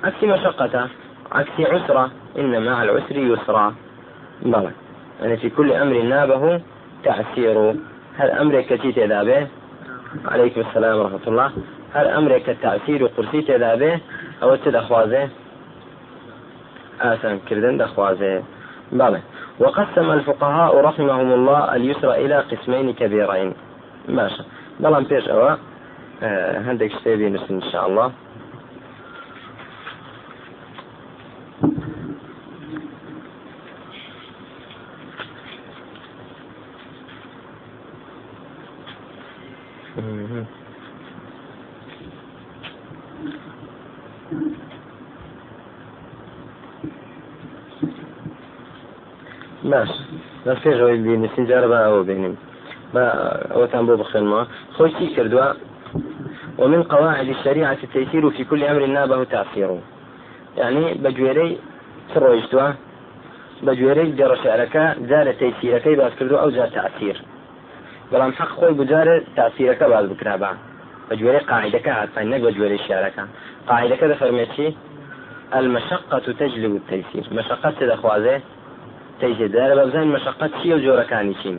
عكس 0.04 0.24
مشقة 0.24 0.90
عكس 1.32 1.60
عسرة. 1.60 2.12
إن 2.38 2.66
مع 2.66 2.84
العسر 2.84 3.18
يسرا. 3.18 3.76
بلى. 4.42 4.72
يعني 5.22 5.38
في 5.38 5.50
كل 5.50 5.72
أمر 5.72 6.02
نابه 6.02 6.62
تعسير 7.04 7.76
هل 8.18 8.32
أمرك 8.32 8.66
كتيت 8.66 9.00
به 9.00 9.48
عليكم 10.26 10.62
السلام 10.62 10.98
ورحمة 10.98 11.28
الله. 11.28 11.52
هل 11.94 12.08
أمرك 12.08 12.50
التعسير 12.50 13.06
قرسيت 13.06 13.52
به 13.52 14.00
أو 14.44 14.54
التدخوازه 14.54 15.30
آسان 17.02 17.40
كردن 17.50 17.78
دخوازه. 17.78 18.44
بلى. 18.92 19.22
وقسم 19.60 20.12
الفقهاء 20.12 20.82
رحمهم 20.82 21.34
الله 21.34 21.76
اليسر 21.76 22.14
إلى 22.14 22.38
قسمين 22.40 22.94
كبيرين. 22.94 23.54
ماشي 24.08 24.44
بلان 24.80 25.04
بيش 25.04 25.28
أوا. 25.28 25.56
هندك 26.68 26.92
شتيبي 26.92 27.28
إن 27.28 27.62
شاء 27.72 27.88
الله. 27.88 28.12
باش. 49.72 49.92
بەس 50.46 50.58
پێشەوەی 50.64 51.00
بینستین 51.06 51.46
جارە 51.50 51.68
بە 51.72 51.78
ئەوە 51.86 52.02
بینیم. 52.10 52.36
بە 52.94 53.04
ئەوەتان 53.54 53.84
بۆ 53.88 53.94
بخێنمەوە. 54.02 54.44
خۆشی 54.76 55.08
کردووە؟ 55.16 55.48
ومن 56.62 56.84
قواعد 56.94 57.28
الشريعة 57.36 57.78
التيسير 57.84 58.24
في 58.30 58.44
كل 58.50 58.64
أمر 58.64 58.86
نابه 58.86 59.24
تأثيره 59.24 59.80
يعني 60.58 60.84
بجويري 61.04 61.50
ترويشتوا 62.14 62.68
بجويري 63.66 64.12
جرى 64.20 64.36
شعرك 64.44 64.76
زال 65.10 65.28
تيسيرك 65.38 65.88
باز 65.88 66.12
كردو 66.20 66.36
أو 66.44 66.50
زال 66.50 66.72
تأثير 66.72 67.18
بەڵام 68.12 68.32
حق 68.40 68.52
خۆی 68.58 68.74
بجارە 68.80 69.16
تاسیرەکە 69.38 69.86
باز 69.94 70.06
بکرا 70.12 70.36
بە 70.42 70.52
بەگوێرەی 71.10 71.48
قاعدەکە 71.52 71.92
هاتفان 72.00 72.26
نەک 72.32 72.42
بەگوێرەی 72.46 72.82
شارەکە. 72.88 73.24
قاعدەکە 73.70 74.06
دەفەرمێتی 74.12 74.70
المشقة 75.60 76.28
تجلب 76.42 76.74
التيسير. 76.80 77.26
مشقة 77.38 77.80
دەخوازێ 77.92 78.36
تەیجێدارە 79.22 79.74
بە 79.78 79.84
بزانین 79.88 80.12
مەشقەت 80.16 80.52
چیە 80.60 80.74
و 80.76 80.84
جۆرەکانی 80.86 81.36
چین 81.42 81.58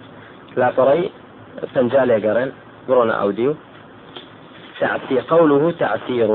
لاپەڕی 0.61 1.05
پەنجا 1.75 2.03
لێگەڕێن 2.11 2.51
بڕۆنە 2.89 3.15
ئەودی 3.21 3.47
و 3.51 3.55
تعسي 4.81 5.21
قوله 5.31 5.73
تعسير 5.73 6.31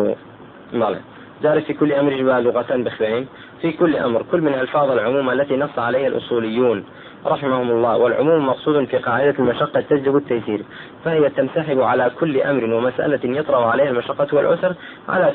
ماله 0.74 1.02
ذلك 1.44 1.64
في 1.64 1.74
كل 1.74 1.94
أمر 1.94 2.14
لغة 2.40 2.76
بخبين 2.86 3.28
في 3.62 3.72
كل 3.72 3.96
أمر 3.96 4.24
كل 4.32 4.42
من 4.42 4.54
ألفاظ 4.54 4.92
العموم 4.92 5.30
التي 5.30 5.58
نص 5.58 5.80
عليها 5.80 6.08
الأصوليون. 6.08 6.86
رحمهم 7.26 7.72
الله. 7.72 7.98
والعموم 7.98 8.48
مقصود 8.48 8.86
في 8.86 8.98
قاعدة 8.98 9.36
المشقة 9.40 9.82
تجلب 9.82 10.16
التيسير. 10.16 10.62
فهي 11.06 11.30
تنسحب 11.30 11.82
على 11.82 12.12
كل 12.20 12.42
أمر 12.42 12.74
ومسألة 12.74 13.20
يطرأ 13.24 13.66
عليها 13.66 13.90
المشقة 13.90 14.28
والعسر 14.34 14.76
على 15.10 15.32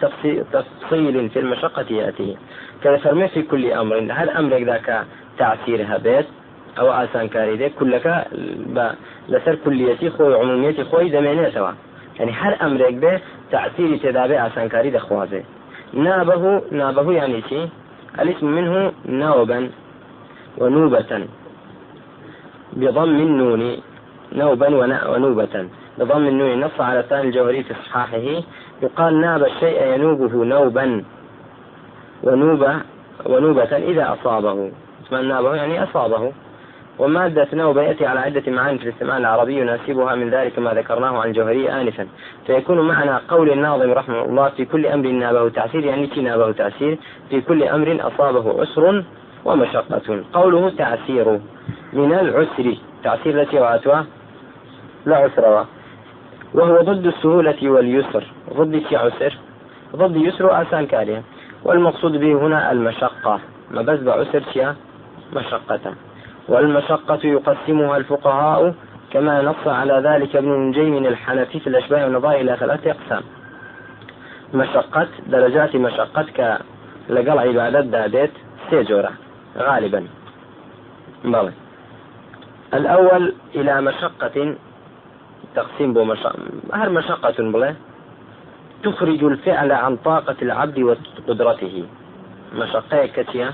تفصيل 0.53 1.31
في 1.31 1.38
المشقة 1.38 1.87
يأتي. 1.90 2.37
كذا 2.85 3.27
في 3.27 3.42
كل 3.42 3.72
أمر. 3.72 3.96
هل 4.11 4.31
أمرك 4.31 4.62
ذاك 4.62 5.05
تاثیر 5.38 5.81
هەبێت 5.92 6.27
دێ 7.61 7.68
کولەکە 7.79 8.16
بە 8.74 8.87
لەسەر 9.33 9.55
کولیەتی 9.64 10.09
خۆی 10.14 10.35
عمومیەتی 10.42 10.85
خۆی 10.90 11.12
دەمێنێتەوە 11.14 11.72
يعني 12.18 12.33
هەر 12.40 12.55
ئەمرێک 12.61 12.96
بێ 13.03 13.14
تاثیری 13.53 13.98
تێدابێ 14.03 14.37
ئاسانکاری 14.42 14.90
دەخوازێ 14.96 15.42
نابه 15.94 16.62
نابه 16.72 17.12
يعني 17.12 17.42
شي 17.48 17.68
الاسم 18.18 18.46
منه 18.46 18.92
نوبا 19.07 19.70
ونوبة. 20.59 21.27
بضم 22.72 23.20
النون 23.29 23.77
نوبا 24.33 24.68
ونوبة. 25.12 25.68
بضم 25.98 26.27
النون 26.27 26.61
نص 26.61 26.81
على 26.81 27.01
الثاني 27.01 27.29
الجوهري 27.29 27.62
في 27.62 27.72
إصحاحه 27.72 28.42
يقال 28.83 29.20
ناب 29.20 29.42
الشيء 29.42 29.83
ينوبه 29.83 30.44
نوبا 30.44 31.05
ونوبة 32.22 32.74
ونوبة 33.27 33.77
إذا 33.77 34.12
أصابه. 34.12 34.70
من 35.12 35.31
يعني 35.55 35.83
أصابه. 35.83 36.33
ومادة 36.99 37.49
نوبة 37.53 37.83
يأتي 37.83 38.07
على 38.07 38.21
عدة 38.21 38.53
معاني 38.53 38.79
في 38.79 38.85
الاستعمال 38.85 39.16
العربي 39.16 39.61
يناسبها 39.61 40.14
من 40.14 40.31
ذلك 40.31 40.59
ما 40.59 40.75
ذكرناه 40.75 41.18
عن 41.18 41.29
الجوهري 41.29 41.73
آنفا. 41.73 42.07
فيكون 42.47 42.88
معنى 42.88 43.11
قول 43.29 43.51
الناظم 43.51 43.92
رحمه 43.92 44.25
الله 44.25 44.49
في 44.49 44.64
كل 44.64 44.87
أمر 44.87 45.09
نابه 45.09 45.49
تعسير 45.49 45.85
يعني 45.85 46.07
في 46.07 46.21
نابه 46.21 46.53
تعسير 46.53 46.99
في 47.31 47.40
كل 47.40 47.62
أمر 47.62 47.99
أصابه 48.01 48.61
عسر 48.61 49.05
ومشقة. 49.44 50.25
قوله 50.33 50.71
تعسير 50.71 51.40
من 51.92 52.12
العسر 52.12 52.77
تعسير 53.05 53.42
التي 53.42 53.61
وعتها 53.61 54.07
لا 55.07 55.16
عسر 55.16 55.64
وهو 56.55 56.81
ضد 56.83 57.07
السهولة 57.07 57.71
واليسر. 57.71 58.25
ضد 58.55 58.83
عسر. 58.92 59.35
ضد 59.97 60.16
يسر 60.16 60.62
آسان 60.62 60.87
كاريه 60.87 61.23
والمقصود 61.64 62.12
به 62.12 62.33
هنا 62.33 62.73
المشقة. 62.73 63.40
ما 63.71 63.83
بس 63.83 64.01
بعسر 64.01 64.42
مشقة. 65.33 65.95
والمشقة 66.49 67.21
يقسمها 67.25 67.97
الفقهاء 67.97 68.75
كما 69.11 69.43
نص 69.43 69.67
على 69.67 69.93
ذلك 70.05 70.37
ابن 70.37 70.49
نجيم 70.49 71.07
الحنفي 71.07 71.61
في 71.61 71.67
الأشباه 71.67 72.05
والنظائر 72.05 72.41
إلى 72.41 72.57
ثلاثة 72.57 72.91
أقسام. 72.91 73.23
مشقة 74.55 75.09
درجات 75.27 75.77
مشقة 75.77 76.59
لقل 77.09 77.38
عبادة 77.38 78.31
سيجورة 78.71 79.12
غالبا. 79.59 80.07
بلى 81.25 81.53
الأول 82.75 83.35
إلى 83.55 83.81
مشقة 83.81 84.57
تقسيم 85.55 85.93
بو 85.93 86.05
مشقة 86.05 86.38
هر 86.73 86.91
مشقة 86.91 87.35
بلى 87.38 87.75
تخرج 88.83 89.25
الفعل 89.25 89.73
عن 89.73 89.97
طاقة 89.97 90.37
العبد 90.43 90.79
وقدرته. 90.79 91.85
مشقة 92.55 93.53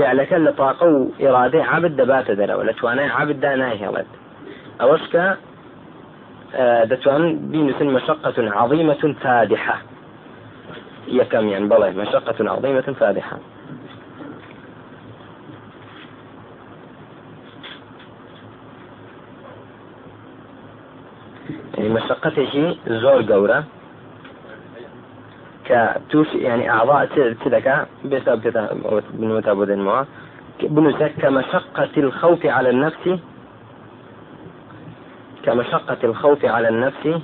فعلك 0.00 0.32
لطاقة 0.32 0.86
وإرادة 1.20 1.64
عبد 1.64 1.96
دبات 1.96 2.30
دلا 2.30 2.54
ولا 2.56 2.72
توانا 2.72 3.02
عبد 3.02 3.40
دا 3.40 3.56
ناهلت 3.56 4.06
أوشك 4.80 5.36
آه، 6.54 6.84
دتوان 6.84 7.50
بينس 7.50 7.82
مشقة 7.82 8.34
عظيمة 8.38 9.14
فادحة. 9.22 9.82
يكم 11.08 11.48
يعني 11.48 11.68
بلى 11.68 11.90
مشقة 11.90 12.50
عظيمة 12.50 12.80
فادحة. 12.80 13.38
يعني 21.78 21.88
مشقته 21.88 22.76
زور 22.86 23.22
قورة. 23.32 23.64
كتوش 25.70 26.26
يعني 26.34 26.70
أعضاء 26.70 27.06
تلك 27.44 27.86
بسبب 28.04 28.42
بنوتا 29.10 29.52
الماء 29.52 30.06
بنوتا 30.62 31.08
كمشقة 31.08 31.90
الخوف 31.96 32.46
على 32.46 32.70
النفس. 32.70 33.18
كمشقة 35.42 35.96
الخوف 36.04 36.44
على 36.44 36.68
النفس. 36.68 37.22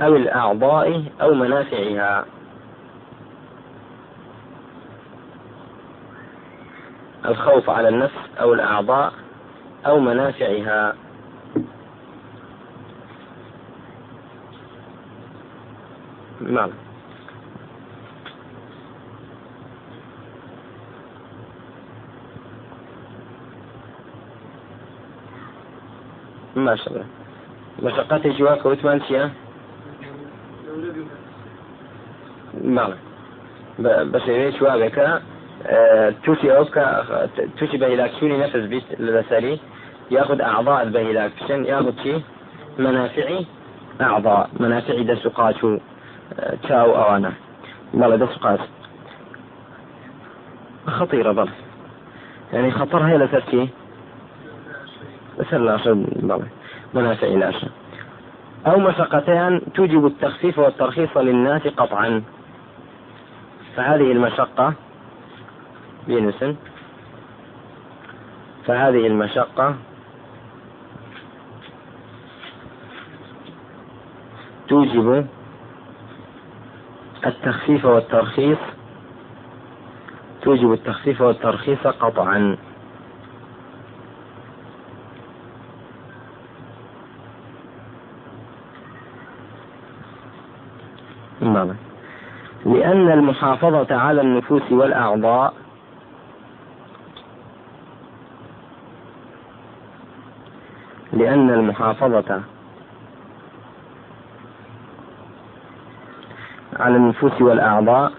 أو 0.00 0.16
الأعضاء 0.16 1.04
أو 1.22 1.34
منافعها. 1.34 2.24
الخوف 7.26 7.70
على 7.70 7.88
النفس 7.88 8.18
أو 8.40 8.54
الأعضاء 8.54 9.12
أو 9.86 10.00
منافعها. 10.00 10.94
نعم. 16.50 16.70
ما 26.56 26.76
شاء 26.76 26.88
الله. 26.88 27.04
مشقات 27.82 28.26
جواك 28.26 28.66
وثمان 28.66 29.00
شيئا 29.00 29.30
بەڵێ 32.74 32.96
بە 34.12 34.18
شێوەیە 34.24 34.50
چوابێکە 34.56 35.08
تووشی 36.22 36.48
ئەو 36.54 36.64
بکە 36.68 36.84
تووشی 37.56 37.78
بە 37.80 37.86
هیلاکشوری 37.92 38.36
نەفس 38.42 38.64
بیست 38.72 38.90
لەسەری 39.06 39.54
يأخذ 40.10 40.40
أعضاء 40.40 40.80
البهلاك 40.86 41.30
بشن 41.36 41.64
يأخذ 41.64 41.96
شيء 42.02 42.20
منافعي 42.78 43.46
أعضاء. 44.00 44.48
منافعي 44.60 45.04
دسقات 45.04 45.54
تشاو 46.62 46.96
أوانا 46.96 47.32
بلا 47.94 48.16
دسقات 48.16 48.60
خطيرة 50.86 51.32
بل 51.32 51.48
يعني 52.52 52.70
خطر 52.70 53.02
هي 53.02 53.18
لسرتي 53.18 53.68
لسر 55.38 55.58
لا 55.58 55.76
بلا 56.22 56.46
منافعي 56.94 57.36
لا 57.36 57.52
أو 58.66 58.78
مشقتان 58.78 59.60
توجب 59.74 60.06
التخفيف 60.06 60.58
والترخيص 60.58 61.16
للناس 61.16 61.62
قطعا. 61.62 62.22
فهذه 63.76 64.12
المشقة 64.12 64.74
بينس 66.06 66.44
فهذه 68.66 69.06
المشقة 69.06 69.74
توجب 74.68 75.26
التخفيف 77.26 77.84
والترخيص. 77.84 78.58
توجب 80.42 80.72
التخفيف 80.72 81.20
والترخيص 81.20 81.86
قطعا. 81.86 82.56
نعم. 91.40 91.74
لأن 92.66 93.10
المحافظة 93.10 93.94
على 93.94 94.20
النفوس 94.20 94.72
والأعضاء 94.72 95.54
لأن 101.12 101.50
المحافظة 101.50 102.42
على 106.84 106.96
النفوس 106.96 107.40
والأعضاء 107.42 108.12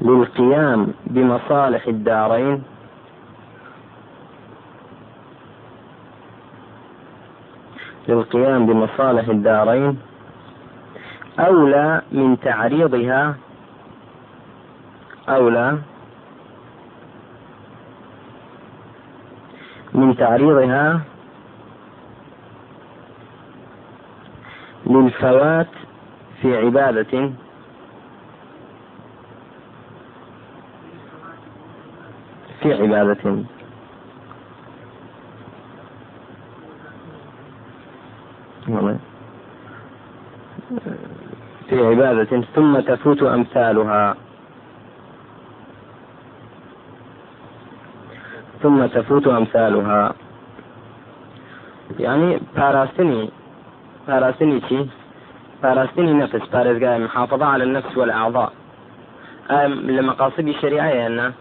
للقيام 0.00 0.92
بمصالح 1.06 1.86
الدارين 1.86 2.62
للقيام 8.08 8.66
بمصالح 8.66 9.28
الدارين 9.28 9.98
أولى 11.38 12.02
من 12.12 12.40
تعريضها 12.40 13.36
أولى 15.28 15.78
من 19.94 20.16
تعريضها 20.16 21.00
للفوات 24.96 25.68
في 26.42 26.56
عبادة 26.56 27.30
في 32.62 32.74
عبادة 32.74 33.44
في 41.68 41.86
عبادة 41.86 42.40
ثم 42.54 42.80
تفوت 42.80 43.22
أمثالها. 43.22 44.16
ثم 48.62 48.86
تفوت 48.86 49.26
أمثالها. 49.26 50.14
يعني 51.98 52.40
باراستني 52.56 53.30
باراستني 54.08 54.60
شي 54.68 54.86
باراستني 55.62 56.12
نفس 56.12 56.42
بارزقاء 56.52 56.98
محافظة 56.98 57.46
على 57.46 57.64
النفس 57.64 57.96
والأعضاء. 57.96 58.52
لمقاصد 59.96 60.48
الشريعة 60.48 61.06
أن 61.06 61.32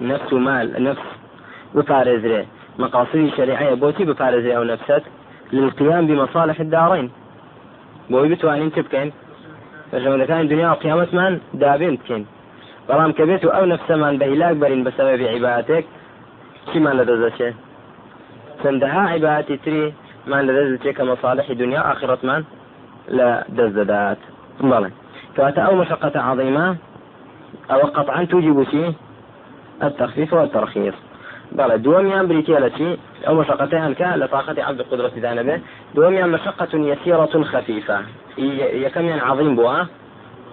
نفس 0.00 0.32
ومال 0.32 0.84
نفس 0.84 1.06
ببارزره 1.74 2.46
مقاصد 2.78 3.16
الشريعة 3.16 3.74
بوتي 3.74 4.04
ببارزره 4.04 4.52
أو 4.52 4.64
نفسك. 4.64 5.02
للقيام 5.52 6.06
بمصالح 6.06 6.60
الدارين. 6.60 7.10
بۆی 8.10 8.28
بتوانین 8.28 8.70
چ 8.74 8.78
بکەین 8.86 9.10
بەژەمەکانی 9.92 10.48
دنیا 10.52 10.68
و 10.72 10.80
قیامەتمان 10.82 11.32
دابێن 11.62 11.94
بکەین 12.00 12.24
بەڵام 12.88 13.10
کە 13.16 13.24
بێت 13.28 13.42
و 13.44 13.54
ئەو 13.56 13.64
نفسەمان 13.72 14.14
هیلاک 14.32 14.54
بەرین 14.62 14.82
بەسەبەبی 14.86 15.30
عیباتێک 15.32 15.84
چیمان 16.68 16.94
لە 17.00 17.04
دەزەچێ 17.10 17.50
چەندەها 18.60 19.02
عیباتی 19.12 19.56
تری 19.64 19.86
لە 20.26 20.52
دەست 20.58 20.86
کە 20.96 21.02
مەصالحی 21.10 21.54
دنیا 21.54 21.82
ئاخرەتمان 21.88 22.42
لە 23.16 23.28
دەست 23.56 23.74
دەدات 23.78 24.20
بەڵێ 24.70 24.90
کەواتە 25.34 25.60
ئەو 25.66 25.74
مشقة 25.82 26.20
عظيمة 26.28 26.76
أو 27.70 27.80
قطعا 27.96 28.24
توجب 28.24 28.64
شيء 28.70 28.92
التخفيف 29.82 30.32
والترخيص. 30.32 30.94
بریتە 32.28 32.58
لە 32.64 32.70
چی؟ 32.76 32.98
ئەو 33.26 33.34
مشقەتیان 33.40 33.94
کە 34.00 34.08
لە 34.20 34.26
طاقەتی 34.34 34.60
عبد 34.60 34.80
قدرەتی 34.90 35.20
دانەبێ 35.26 35.56
دووەمیان 35.94 36.28
مشقة 36.34 36.72
يسيرة 36.74 37.44
خفيفة. 37.52 37.98
یەکەمیان 38.84 39.20
عظیم 39.28 39.56
بووە. 39.56 39.86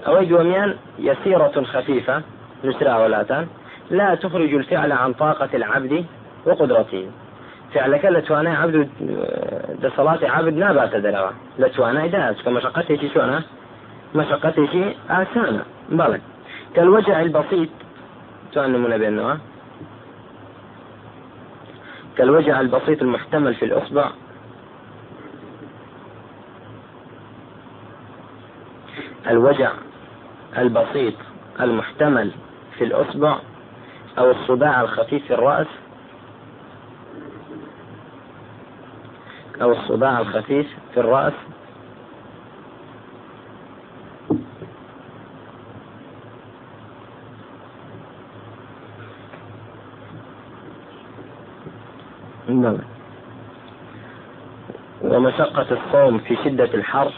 ئەوەی 0.06 0.26
دووەمیان 0.30 0.70
يسيرة 1.00 1.64
خفيفة 1.64 2.22
نسرا 2.64 3.06
ولاتان 3.06 3.48
لا 3.92 4.16
تخرج 4.16 4.54
الفعل 4.54 4.92
عن 4.92 5.14
طاقة 5.14 5.50
العبد 5.54 6.06
وقدرته. 6.46 7.04
فعلك 7.74 8.06
لتوانا 8.06 8.58
عبد 8.58 8.90
صلاة 9.98 10.20
عبد 10.24 10.54
نابات 10.54 10.96
دروا 10.96 11.32
لتوانا 11.60 12.08
داس 12.08 12.42
كمشقته 12.42 12.96
شي 12.96 13.10
شونا 13.14 13.44
مشقته 14.16 14.68
شي 14.72 14.96
آسانة. 15.10 15.66
بلى 15.90 16.22
كالوجع 16.76 17.22
البسيط. 17.22 17.70
توان 18.54 18.74
من 18.74 18.98
بينه 18.98 19.40
كالوجع 22.18 22.60
البسيط 22.60 23.02
المحتمل 23.02 23.56
في 23.56 23.66
الإصبع. 23.66 24.10
الوجع 29.30 29.72
البسيط 30.58 31.14
المحتمل 31.60 32.32
في 32.78 32.84
الأصبع 32.84 33.36
أو 34.18 34.32
الصداع 34.32 34.82
الخفيف 34.82 35.26
في 35.26 35.34
الرأس. 35.34 35.68
أو 39.62 39.72
الصداع 39.72 40.20
الخفيف 40.20 40.68
في 40.94 41.00
الرأس. 41.00 41.34
نعم. 52.48 52.78
ومشقة 55.02 55.68
الصوم 55.72 56.20
في 56.20 56.36
شدة 56.36 56.74
الحر. 56.74 57.12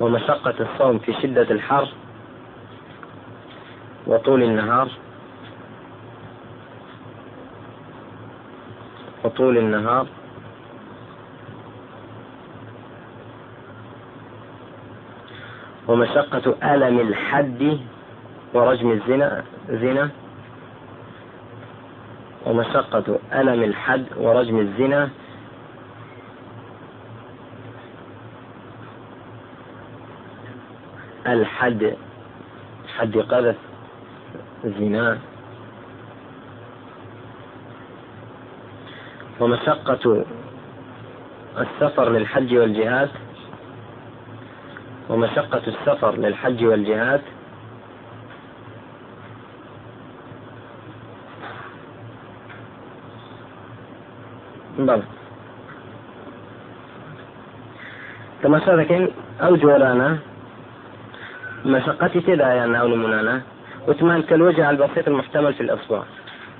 ومشقة 0.00 0.54
الصوم 0.60 0.98
في 0.98 1.12
شدة 1.12 1.50
الحر. 1.50 1.88
وطول 4.06 4.42
النهار. 4.42 4.88
وطول 9.24 9.58
النهار. 9.58 10.06
ومشقة 15.88 16.74
ألم 16.74 17.00
الحد 17.00 17.78
ورجم 18.54 18.90
الزنا 18.90 19.44
زنا. 19.68 20.10
ومشقة 22.46 23.18
ألم 23.32 23.62
الحد 23.62 24.04
ورجم 24.16 24.58
الزنا. 24.58 25.10
الحد 31.26 31.96
حد 32.98 33.18
قذف 33.18 33.56
زنا. 34.64 35.18
ومشقة 39.40 40.24
السفر 41.58 42.10
للحج 42.10 42.56
والجهاد 42.56 43.10
ومشقة 45.08 45.62
السفر 45.66 46.16
للحج 46.16 46.64
والجهاد. 46.64 47.20
بلى 54.78 55.02
تماشا 58.42 58.76
دەکەین 58.76 59.04
ئەو 59.40 59.56
جۆرانە 59.62 60.10
تدا 62.14 62.48
يعني 62.58 62.80
أو 62.80 62.88
نمونانا 62.88 63.40
وثمان 63.88 64.22
كالوجه 64.22 64.70
البسيط 64.70 65.08
المحتمل 65.08 65.54
في 65.54 65.60
الأصبع. 65.60 66.02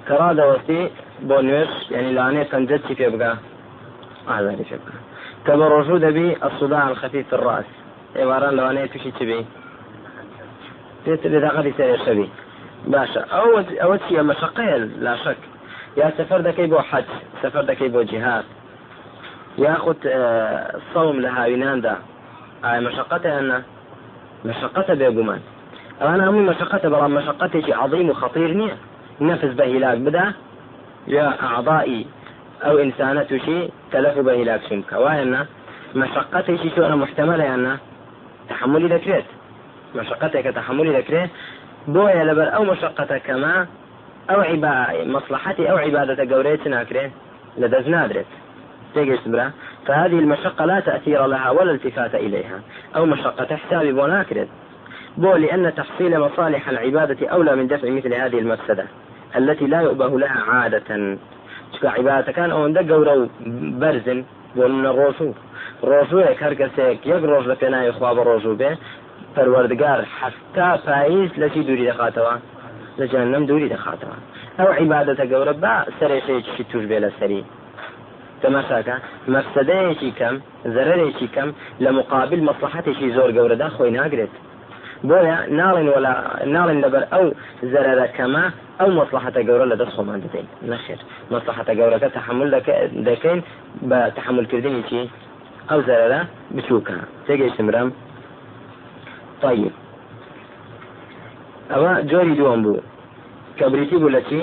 كرادة 0.08 0.48
وسي 0.48 0.90
بونير 1.22 1.68
يعني 1.90 2.12
لاني 2.12 2.44
فنجدتي 2.44 2.94
في 2.94 3.04
يبقى. 3.04 3.36
هذا 4.28 4.50
اللي 4.50 4.64
شبه 4.64 4.78
كبروجو 5.46 5.98
بي 5.98 6.36
الصداع 6.44 6.88
الخفيف 6.88 7.26
في 7.28 7.32
الرأس. 7.32 7.64
عبارة 8.16 8.50
لو 8.50 8.70
أنا 8.70 8.86
تشي 8.86 9.10
تبي 9.10 9.46
بطاقة 11.06 11.72
سير 11.76 11.98
شبي 12.06 12.28
باشا 12.86 13.20
أو 13.20 13.58
أو 13.82 13.98
شيء 14.08 14.22
مشقة 14.22 14.76
لا 14.76 15.16
شك. 15.16 15.36
يا 15.96 16.12
سفر 16.18 16.40
دكي 16.40 16.66
بو 16.66 16.78
حج 16.78 17.04
سفر 17.42 17.62
دكي 17.62 17.88
بو 17.88 18.02
جهاد. 18.02 18.44
ياخذ 19.58 19.96
آه، 20.06 20.76
الصوم 20.76 21.20
لها 21.20 21.46
يناندا 21.46 21.96
هاي 22.64 22.80
مشقته 22.80 23.38
أنه 23.38 23.62
مشقته 24.44 24.94
بێگومان 24.94 25.40
ئەوانە 26.00 26.22
هەمووی 26.28 26.48
مشقته 26.50 26.88
بەڵام 26.92 27.12
مشقتێکی 27.18 27.72
عظیم 27.72 28.10
و 28.10 28.14
خطیر 28.14 28.50
نییە 28.60 28.76
نفس 29.20 29.52
بە 29.58 29.64
هیلاک 31.06 31.18
بدا 31.18 31.18
یا 31.18 31.34
ئاعضائی 31.40 32.06
ئەو 32.64 32.76
ئینسانە 32.78 33.28
تووشی 33.28 33.72
تەلەف 33.92 34.16
و 34.18 34.22
بە 34.22 34.28
هیلاک 34.28 34.60
شم 34.68 34.82
کەوایەنە 34.82 35.46
مشقتێکی 35.94 36.70
تۆرە 36.76 36.96
محتملەیانە 37.02 37.74
تحملی 38.48 38.88
دەکرێت 38.88 39.24
مشقتێکە 39.94 40.54
تحملی 40.54 41.02
دەکرێت 41.02 41.30
بۆیە 41.88 42.24
لەبەر 42.28 42.48
ئەو 42.54 42.64
مشقتە 42.64 43.18
کەما 43.26 43.66
ئەو 44.28 44.40
مصلحەتی 45.06 45.66
ئەو 45.66 45.78
عیبادەتە 45.78 46.24
گەورەیە 46.30 46.66
ناکرێت 46.66 47.10
لە 47.60 47.66
دەست 47.66 47.88
نادرێت 47.88 48.26
تيجي 48.94 49.18
برا 49.26 49.50
فهذه 49.86 50.18
المشقة 50.18 50.64
لا 50.64 50.80
تأثير 50.80 51.26
لها 51.26 51.50
ولا 51.50 51.72
التفات 51.72 52.14
إليها. 52.14 52.60
أو 52.96 53.06
مشقة 53.06 53.56
حساب 53.56 53.86
بوناكرد 53.86 54.48
بو 55.16 55.32
لأن 55.32 55.74
تحصيل 55.74 56.20
مصالح 56.20 56.68
العبادة 56.68 57.28
أولى 57.28 57.56
من 57.56 57.66
دفع 57.66 57.90
مثل 57.90 58.14
هذه 58.14 58.38
المفسدة. 58.38 58.84
التي 59.36 59.66
لا 59.66 59.80
يؤبه 59.80 60.18
لها 60.18 60.40
عادة. 60.48 61.16
شكا 61.74 61.88
عبادة 61.88 62.32
كان 62.32 62.50
أو 62.50 62.64
عندك 62.64 62.90
قورو 62.90 63.28
برزن 63.80 64.24
بون 64.56 64.86
الروسو 64.86 65.32
ڕۆژوەیەک 65.90 66.38
هەر 66.44 66.54
کەسێک 66.60 66.98
یەک 67.12 67.22
ڕۆژ 67.30 67.44
لە 67.50 67.56
پێناوی 67.60 67.92
خوا 67.96 68.10
بە 68.16 68.22
ڕۆژوو 68.28 68.58
بێ 68.60 68.70
پەروەردگار 69.34 70.00
حەفتا 70.18 70.68
پاییز 70.86 71.30
لەچی 71.42 71.62
دووری 71.66 71.88
دەخاتەوە 71.90 72.34
لە 72.98 73.04
جەنەم 73.12 73.44
دووری 73.48 73.72
دەخاتەوە 73.74 74.16
ئەو 74.58 74.70
عیبادەتە 74.78 75.24
گەورە 75.32 75.54
با 75.64 75.74
سەرێشەیەکی 75.98 76.64
توش 76.70 76.84
بێ 76.90 76.98
لە 77.04 77.10
سەری 77.18 77.42
تەماشاکە 78.42 78.96
مەفسەدەیەکی 79.34 80.10
کەم 80.18 80.36
زەرەرێکی 80.74 81.28
کەم 81.34 81.48
لە 81.84 81.90
مقابل 81.98 82.40
مەسلحەتێکی 82.48 83.12
زۆر 83.16 83.30
گەورەدا 83.36 83.68
خۆی 83.76 83.94
ناگرێت 83.98 84.34
بۆیە 85.08 85.36
ناڵین 85.58 85.88
ولا 85.94 86.14
ناڵین 86.54 86.80
لەبەر 86.84 87.04
ئەو 87.12 87.24
زەرەرەکەمە 87.72 88.44
ئەو 88.80 88.90
مەسلحەتە 88.98 89.40
گەورە 89.48 89.66
لە 89.72 89.76
دەست 89.80 89.92
خۆمان 89.96 90.18
دەدەین 90.24 90.48
نەخێر 90.72 91.00
مەسلحەتە 91.32 91.72
گەورەکە 91.78 92.08
تحمل 92.16 92.48
دەکەین 93.08 93.40
بە 93.90 94.00
تحملکردنی 94.16 94.82
چی 94.88 95.00
ئەو 95.70 95.80
زەرەرە 95.88 96.20
بچووکە 96.56 96.96
تێگەیشتم 97.26 97.66
برم 97.68 97.88
طيب 99.42 99.74
ئەوە 101.72 101.92
جۆری 102.10 102.34
دووەم 102.38 102.60
بوو 102.64 102.80
کە 103.58 103.64
بریتی 103.72 103.96
بوو 104.02 104.14
لە 104.16 104.20
چی 104.28 104.40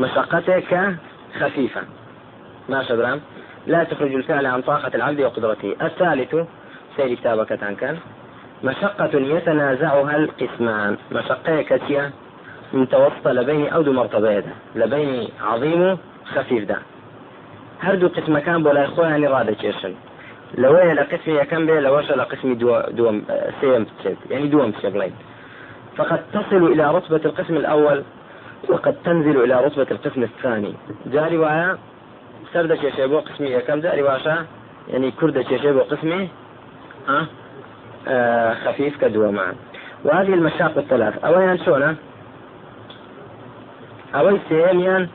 مشقتێک 0.00 0.64
کە 0.70 0.82
خەفیفە 1.38 1.82
ماشي 2.68 2.96
برام 2.96 3.20
لا 3.66 3.84
تخرج 3.84 4.14
الفعل 4.14 4.46
عن 4.46 4.62
طاقة 4.62 4.90
العبد 4.94 5.20
وقدرته. 5.20 5.76
الثالث 5.80 6.36
سير 6.96 7.14
كتابك 7.14 7.52
كان 7.80 7.96
مشقة 8.68 9.14
يتنازعها 9.34 10.16
القسمان. 10.16 10.96
مشقة 11.12 11.62
كتية 11.62 12.04
متوسطة 12.72 13.32
لبين 13.32 13.68
أو 13.68 13.82
دو 13.82 13.92
مرتبة 13.92 14.42
لبين 14.74 15.28
عظيم 15.40 15.98
خفيف 16.34 16.62
ده 16.70 16.78
هردو 17.80 18.08
قسم 18.08 18.38
كان 18.38 18.62
بولا 18.62 18.84
إخوة 18.84 19.08
يعني 19.08 19.26
رادة 19.26 19.52
كيشن 19.52 19.94
لو 20.58 20.76
لقسم 20.76 21.42
كان 21.42 21.66
بي 21.66 21.80
لو 21.80 21.98
لقسم 21.98 22.54
دو 22.54 22.80
دوم 22.90 23.24
سيم 23.60 23.86
يعني 24.30 24.46
دوم 24.46 24.72
شغلين 24.82 25.12
فقد 25.96 26.20
تصل 26.32 26.62
إلى 26.72 26.94
رتبة 26.96 27.20
القسم 27.24 27.56
الأول 27.56 28.02
وقد 28.68 28.94
تنزل 29.04 29.36
إلى 29.44 29.64
رتبة 29.64 29.86
القسم 29.90 30.22
الثاني. 30.22 30.74
جاري 31.06 31.38
وعيا 31.38 31.78
سەر 32.52 32.66
دەکێشێ 32.72 33.06
بۆ 33.12 33.18
قسمی 33.28 33.50
یەکەم 33.58 33.78
جاری 33.84 34.04
باشە 34.08 34.36
یعنی 34.92 35.08
کورد 35.18 35.34
دەکێشێ 35.40 35.70
بۆ 35.76 35.82
قسمی 35.92 36.22
خفيف 38.64 39.00
كدوما 39.00 39.54
وهذه 40.04 40.34
المشاق 40.34 40.78
الثلاث. 40.78 41.24
أولا 41.24 41.56
شونا 41.64 41.96
أول 44.14 44.38
سيميان 44.48 45.08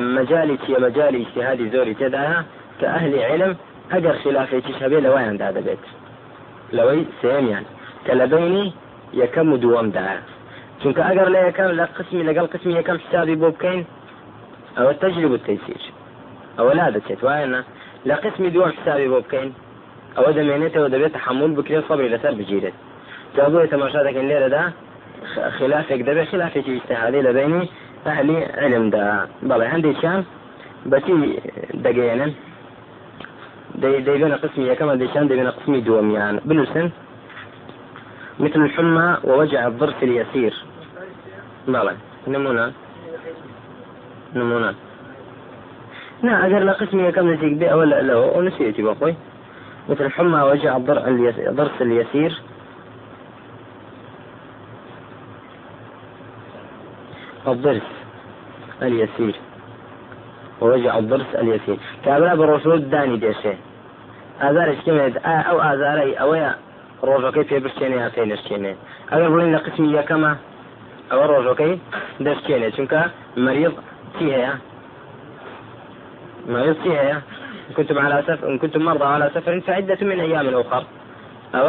مجالي 0.00 0.56
تي 0.56 0.72
مجالي 0.72 1.26
اجتهادي 1.26 1.70
زوري 1.70 1.94
تداها 1.94 2.44
كأهل 2.80 3.18
علم 3.18 3.56
أجر 3.92 4.12
خلافي 4.12 4.60
تشهبه 4.60 5.00
لوين 5.00 5.42
هذا 5.42 5.60
بيت. 5.60 5.78
لوي 6.72 7.06
سيميان 7.22 7.64
كلبيني 8.06 8.72
يكم 9.14 9.56
دوام 9.56 9.92
چونکە 10.82 11.02
ئەگەر 11.08 11.28
لە 11.34 11.40
یەکەم 11.48 11.70
لە 11.80 11.86
قسمی 11.96 12.22
لەگەڵ 12.28 12.46
قسمی 12.54 12.74
یەکەم 12.80 12.98
حسابی 13.04 13.36
بۆ 13.42 13.48
بکەین 13.54 13.82
ئەوە 14.76 14.92
تەجرب 15.02 15.32
التەیسیر 15.38 15.82
ئەوە 16.58 16.72
لا 16.78 16.86
دەچێت 16.96 17.20
وایە 17.26 17.48
لە 18.08 18.14
قسمی 18.24 18.50
دووەم 18.54 18.72
حسابی 18.76 19.08
بۆ 19.12 19.18
بکەین 19.24 19.50
ئەوە 20.20 20.32
دەمێنێتەوە 20.38 20.88
دەبێت 20.94 21.12
تحمل 21.18 21.50
بکرێت 21.58 21.84
سەبری 21.88 22.12
لەسەر 22.14 22.32
بگیرێت 22.40 22.76
جابووە 23.36 23.70
تەماشا 23.72 24.00
دەکەن 24.08 24.26
لێرەدا 24.30 24.64
خلافێک 25.58 26.00
دەبێت 26.08 26.26
خلافێکی 26.32 26.72
ئیستحادی 26.76 27.22
لە 27.26 27.32
بینی 27.36 27.62
ئەهلی 28.06 28.38
علمدا 28.62 29.06
بەڵێ 29.48 29.66
هەندێکیان 29.72 30.20
بەچی 30.90 31.14
دەگەێنن 31.84 32.32
دەیبێنە 34.06 34.36
قسمی 34.42 34.64
یەکەمە 34.72 34.94
دەیشان 35.00 35.24
دەبێنە 35.30 35.52
قسمی 35.56 35.80
دووەمیان 35.86 36.34
بنووسن 36.48 36.86
مثل 38.44 38.60
الحمى 38.66 39.08
ووجع 39.28 39.60
الضرس 39.70 39.98
اليسير. 40.02 40.54
بلى 41.68 41.96
نمونة 42.28 42.72
نمونة 44.34 44.74
نا 46.22 46.46
أجر 46.46 46.58
لقسمي 46.58 47.12
كم 47.12 47.30
نسيك 47.30 47.52
بي 47.52 47.72
ولا 47.72 48.02
لا 48.02 48.14
ونسيتي 48.14 48.82
بأخوي 48.82 49.14
مثل 49.90 50.10
حمى 50.10 50.40
وجع 50.42 50.76
الضرس 50.76 51.02
اليسير. 51.82 52.42
الضرس 57.46 57.82
اليسير. 58.82 59.36
ووجع 60.60 60.98
الضرس 60.98 61.34
اليسير. 61.34 61.78
كابرا 62.04 62.34
بالرسول 62.34 62.90
داني 62.90 63.16
ديشه 63.16 63.54
ئازارش 64.42 64.78
کمێت 64.86 65.14
ئەو 65.26 65.56
ئازارەی 65.66 66.18
ئەوەیە 66.20 66.52
ڕۆژەکەی 67.08 67.44
پێ 67.48 67.58
بشتێنێ 67.64 67.96
یا 68.04 68.08
پێی 68.14 68.26
نشتێنێ 68.32 68.72
ئەگەر 69.10 69.28
بڵین 69.32 69.50
لە 69.54 69.60
قسمی 69.64 69.94
یەکەمە 69.98 70.32
ئەوە 71.10 71.24
ڕۆژەکەی 71.32 71.74
دەستێنێ 72.26 72.68
چونکە 72.76 73.00
مەریض 73.44 73.74
چی 74.14 74.26
هەیە 74.36 74.52
مريض 76.52 76.76
چی 76.82 76.90
هەیە 77.00 77.16
كنتم 77.76 77.98
على 77.98 78.22
سفر 78.26 78.48
إن 78.48 78.58
كنتم 78.58 78.82
مرضى 78.82 79.04
على 79.04 79.30
سفر 79.34 79.60
فعدة 79.60 79.98
من 80.00 80.20
أيام 80.20 80.48
أخر 80.48 80.84
أو 81.54 81.66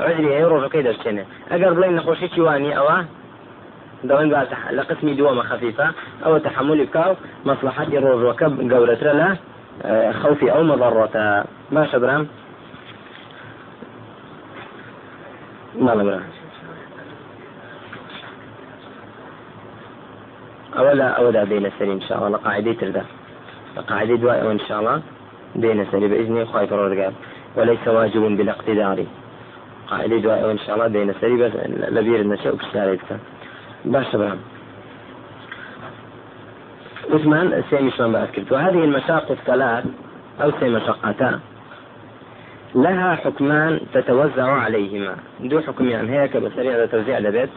عذري 0.00 0.34
هي 0.34 0.44
ڕۆژەکەی 0.52 0.82
دەستێنێ 0.88 1.24
ئەگەر 1.50 1.72
بڵین 1.76 1.94
نەخۆشی 1.98 2.38
وانی 2.38 2.72
ئەوە 2.78 2.98
دەڵێن 4.08 4.28
لە 4.76 4.82
قسمی 4.88 5.16
دووەمە 5.18 5.44
خەفیفە 5.50 5.88
ئەوە 6.24 6.38
تحملی 6.46 6.84
بکاو 6.84 7.16
مەصلحەتی 7.48 7.98
ڕۆژەکە 8.04 8.46
گەورەترە 8.72 9.12
لە 9.20 9.28
خوفي 10.22 10.50
أو 10.50 10.62
مضرة. 10.62 11.44
ما 11.72 11.86
شبرام 11.86 12.28
ما 15.78 15.94
برام 15.94 16.22
أولا 20.76 21.08
أولا 21.08 21.44
بين 21.44 21.66
السري 21.66 21.92
إن 21.92 22.00
شاء 22.00 22.26
الله. 22.26 22.38
قاعدة 22.38 22.72
تردا 22.72 23.04
قاعدة 23.88 24.16
دواء 24.16 24.50
إن 24.50 24.58
شاء 24.58 24.80
الله. 24.80 25.02
بين 25.56 25.80
السري 25.80 26.08
بإذنه 26.08 26.44
خايف 26.44 26.72
الرقاب 26.72 27.12
وليس 27.56 27.88
واجب 27.88 28.36
بالاقتدار. 28.36 29.04
قاعدة 29.90 30.16
دواء 30.16 30.50
إن 30.50 30.58
شاء 30.58 30.74
الله 30.74 30.86
بين 30.86 31.10
السري 31.10 31.36
بس 31.36 31.52
لبير 31.88 32.20
النشأ 32.20 32.50
بسالة 32.50 32.98
باش 33.84 34.16
برام 34.16 34.38
عثمان 37.10 37.62
سيمي 37.70 37.90
شلون 37.90 38.12
بعد 38.12 38.28
كرت 38.28 38.52
وهذه 38.52 38.84
المشاق 38.84 39.30
الثلاث 39.30 39.84
أو 40.42 40.50
سي 40.60 40.68
مشقتان. 40.68 41.40
لها 42.74 43.14
حكمان 43.14 43.80
تتوزع 43.94 44.50
عليهما. 44.50 45.16
دو 45.40 45.60
حكم 45.60 45.88
يعني 45.88 46.20
هيك 46.20 46.36
بسريع 46.36 46.86
توزيع 46.86 47.18
لبيت 47.18 47.50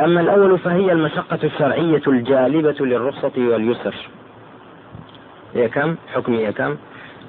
أما 0.00 0.20
الأول 0.20 0.58
فهي 0.58 0.92
المشقة 0.92 1.38
الشرعية 1.44 2.02
الجالبة 2.06 2.76
للرخصة 2.80 3.32
واليسر. 3.36 3.94
هي 5.54 5.68
كم 5.68 5.96
حكم 6.14 6.34
هي 6.34 6.52
كم 6.52 6.76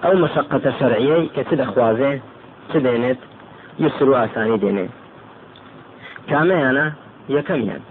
أو 0.06 0.14
مشقة 0.14 0.74
شرعية 0.80 1.30
كتد 1.36 1.60
أخوازي 1.60 2.20
تدينت 2.74 3.20
يسر 3.80 4.26
أساني 4.26 4.58
ديني 4.58 4.90
كما 6.30 6.70
أنا 6.70 6.94
هي 7.30 7.42
كم 7.42 7.62
يعني 7.62 7.82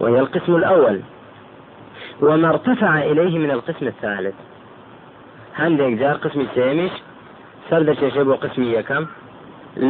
وهي 0.00 0.20
القسم 0.20 0.56
الأول. 0.56 1.00
وما 2.20 2.48
ارتفع 2.48 2.98
إليه 2.98 3.38
من 3.38 3.50
القسم 3.50 3.86
الثالث. 3.86 4.34
هەندێک 5.60 5.92
جار 6.00 6.16
قسمی 6.24 6.46
سێمیش 6.54 6.94
سەر 7.68 7.82
دەچێشێ 7.88 8.22
بۆ 8.28 8.34
قسمی 8.44 8.74
یەکەم 8.78 9.04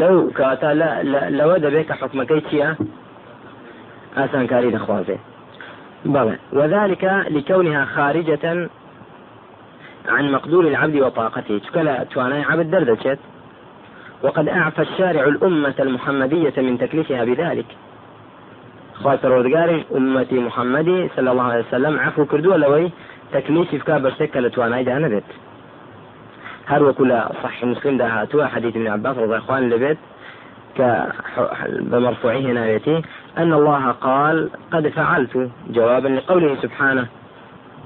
لەو 0.00 0.16
کاتە 0.38 0.70
لەوە 1.38 1.56
دەبێت 1.64 1.86
کە 1.88 1.94
حکمەکەی 2.00 2.42
چییە 2.48 2.70
ئاسانکاری 4.16 4.74
دەخوازێ 4.76 5.18
بلى 6.14 6.36
وذلك 6.58 7.04
لكونها 7.36 7.84
خارجة 7.94 8.46
عن 10.08 10.32
مقدور 10.32 10.66
العبد 10.66 10.96
وطاقته. 10.96 11.58
تكلا 11.58 12.04
تواناي 12.04 12.42
عبد 12.42 12.70
دردشت 12.70 13.18
وقد 14.22 14.48
أعفى 14.48 14.82
الشارع 14.82 15.24
الأمة 15.24 15.74
المحمدية 15.80 16.52
من 16.56 16.78
تكليفها 16.78 17.24
بذلك. 17.24 17.66
خاطر 18.94 19.32
ودقاري 19.32 19.84
أمتي 19.96 20.38
محمدي 20.38 21.08
صلى 21.16 21.30
الله 21.30 21.42
عليه 21.42 21.64
وسلم. 21.68 21.98
عفو 22.00 22.24
كردو 22.24 22.54
لوي 22.54 22.90
تكليف 23.32 23.74
فكا 23.74 23.98
برسكة 23.98 24.40
لتواناي 24.40 24.84
دانبت 24.84 25.24
هر 26.66 26.82
وكل 26.82 27.20
صح 27.42 27.64
مسلم 27.64 27.96
ده 27.96 28.06
هاتوا. 28.06 28.46
حديث 28.46 28.76
ابن 28.76 28.88
عباس 28.88 29.16
رضي 29.16 29.24
الله 29.24 29.54
عنه 29.54 29.66
لبيت. 29.66 29.98
بمرفوعه 31.68 32.38
نايتي 32.38 33.02
أن 33.38 33.52
الله 33.52 33.90
قال 33.90 34.50
قد 34.72 34.88
فعلت 34.88 35.50
جوابا 35.70 36.08
لقوله 36.08 36.56
سبحانه. 36.62 37.06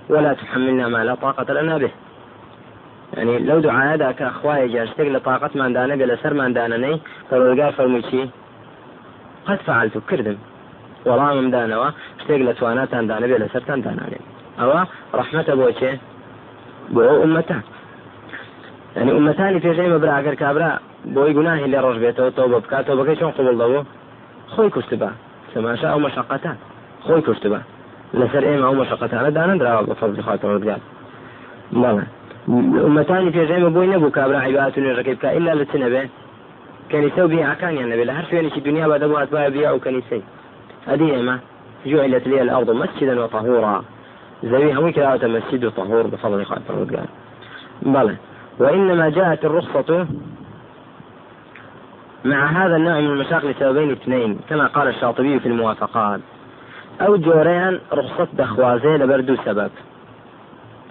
ولا 0.08 0.32
تحملنا 0.32 0.88
ما 0.88 1.04
لا 1.04 1.14
طاقة 1.14 1.52
لنا 1.54 1.78
به. 1.78 1.90
ینی 3.16 3.36
لەو 3.48 3.58
دوعاەدا 3.66 4.10
کە 4.18 4.26
خوایە 4.38 4.66
جارشتێک 4.74 5.08
لە 5.16 5.20
تااقت 5.26 5.52
مادانە 5.60 5.94
بێ 5.98 6.06
لە 6.12 6.16
سەرماندانەی 6.22 6.96
پەرۆگار 7.28 7.72
فەرموچی 7.78 8.22
قەت 9.46 9.60
فعلت 9.66 9.96
و 9.96 10.00
کردم. 10.10 10.38
وەڵاممدانەوە 11.08 11.88
شتێک 12.22 12.40
لە 12.48 12.52
تواناتاندانە 12.58 13.26
بێ 13.30 13.36
لە 13.42 13.48
سەرتاندانانێ 13.52 14.18
ئەوە 14.60 14.80
ڕحمەتە 15.18 15.54
بۆچێ 15.60 15.92
بۆ 16.94 17.02
عمەتان 17.24 17.62
ینی 18.96 19.12
عمەتانی 19.18 19.60
پێژەی 19.64 19.90
مەبراگەر 19.94 20.34
کابرا 20.42 20.70
بۆی 21.14 21.32
گوناهی 21.36 21.70
لێ 21.72 21.78
ڕۆژ 21.84 21.96
بێتەوە 22.04 22.30
تۆ 22.36 22.42
بە 22.52 22.58
بکاتەوە 22.64 22.98
بەکەی 22.98 23.16
چۆن 23.20 23.32
قوڵەوە 23.36 23.80
خۆی 24.52 24.70
کوشتبە 24.74 25.10
سەماشا 25.52 25.88
ئەو 25.92 26.00
مەشقەتان. 26.06 26.56
خۆی 27.04 27.22
کوشتبە 27.26 27.60
لەسەر 28.20 28.42
ئێمە 28.48 28.66
ئەو 28.68 28.76
مەشقەتانە 28.80 29.30
دانەدراوە 29.36 29.82
بە 29.88 29.94
فەرخاتەوە 30.00 30.56
بگات 30.62 30.82
بەڵێ 31.82 32.06
ئومەتانی 32.48 33.32
پێشەیمە 33.36 33.70
بۆی 33.76 33.88
نەبوو 33.92 34.10
کابرا 34.10 34.40
عیبات 34.40 34.78
و 34.78 34.80
نوێژەکەی 34.80 35.16
بکە 35.16 35.28
ئللا 35.36 35.54
لە 35.60 35.64
چ 35.70 35.74
نەبێ 35.84 36.04
كنيسة 36.90 37.24
وبيعكانيان 37.24 37.88
نبي 37.88 38.04
لها 38.04 38.14
حرفين 38.14 38.48
في 38.48 38.58
الدنيا 38.58 38.86
بعد 38.86 39.02
أبوات 39.02 39.32
بها 39.32 39.48
بيع 39.48 39.72
وكنيسة 39.72 40.22
هذه 40.86 41.22
ما. 41.22 41.38
جعلت 41.86 42.28
لي 42.28 42.42
الأرض 42.42 42.70
مسجدا 42.70 43.20
وطهورا. 43.20 43.84
زويها 44.44 44.78
وكذا 44.78 45.28
مسجد 45.28 45.64
وطهور 45.64 46.06
بفضل 46.06 46.44
خاطر 46.44 46.74
قال 46.74 47.06
بلى. 47.82 48.16
وإنما 48.58 49.08
جاءت 49.08 49.44
الرخصة 49.44 50.06
مع 52.24 52.46
هذا 52.46 52.76
النوع 52.76 53.00
من 53.00 53.06
المشاق 53.06 53.44
لسببين 53.44 53.90
اثنين 53.90 54.38
كما 54.48 54.66
قال 54.66 54.88
الشاطبي 54.88 55.40
في 55.40 55.46
الموافقات. 55.46 56.20
أو 57.00 57.16
جوريان 57.16 57.80
رخصة 57.92 58.28
دخوازي 58.32 58.96
لبردو 58.96 59.36
سبب. 59.44 59.70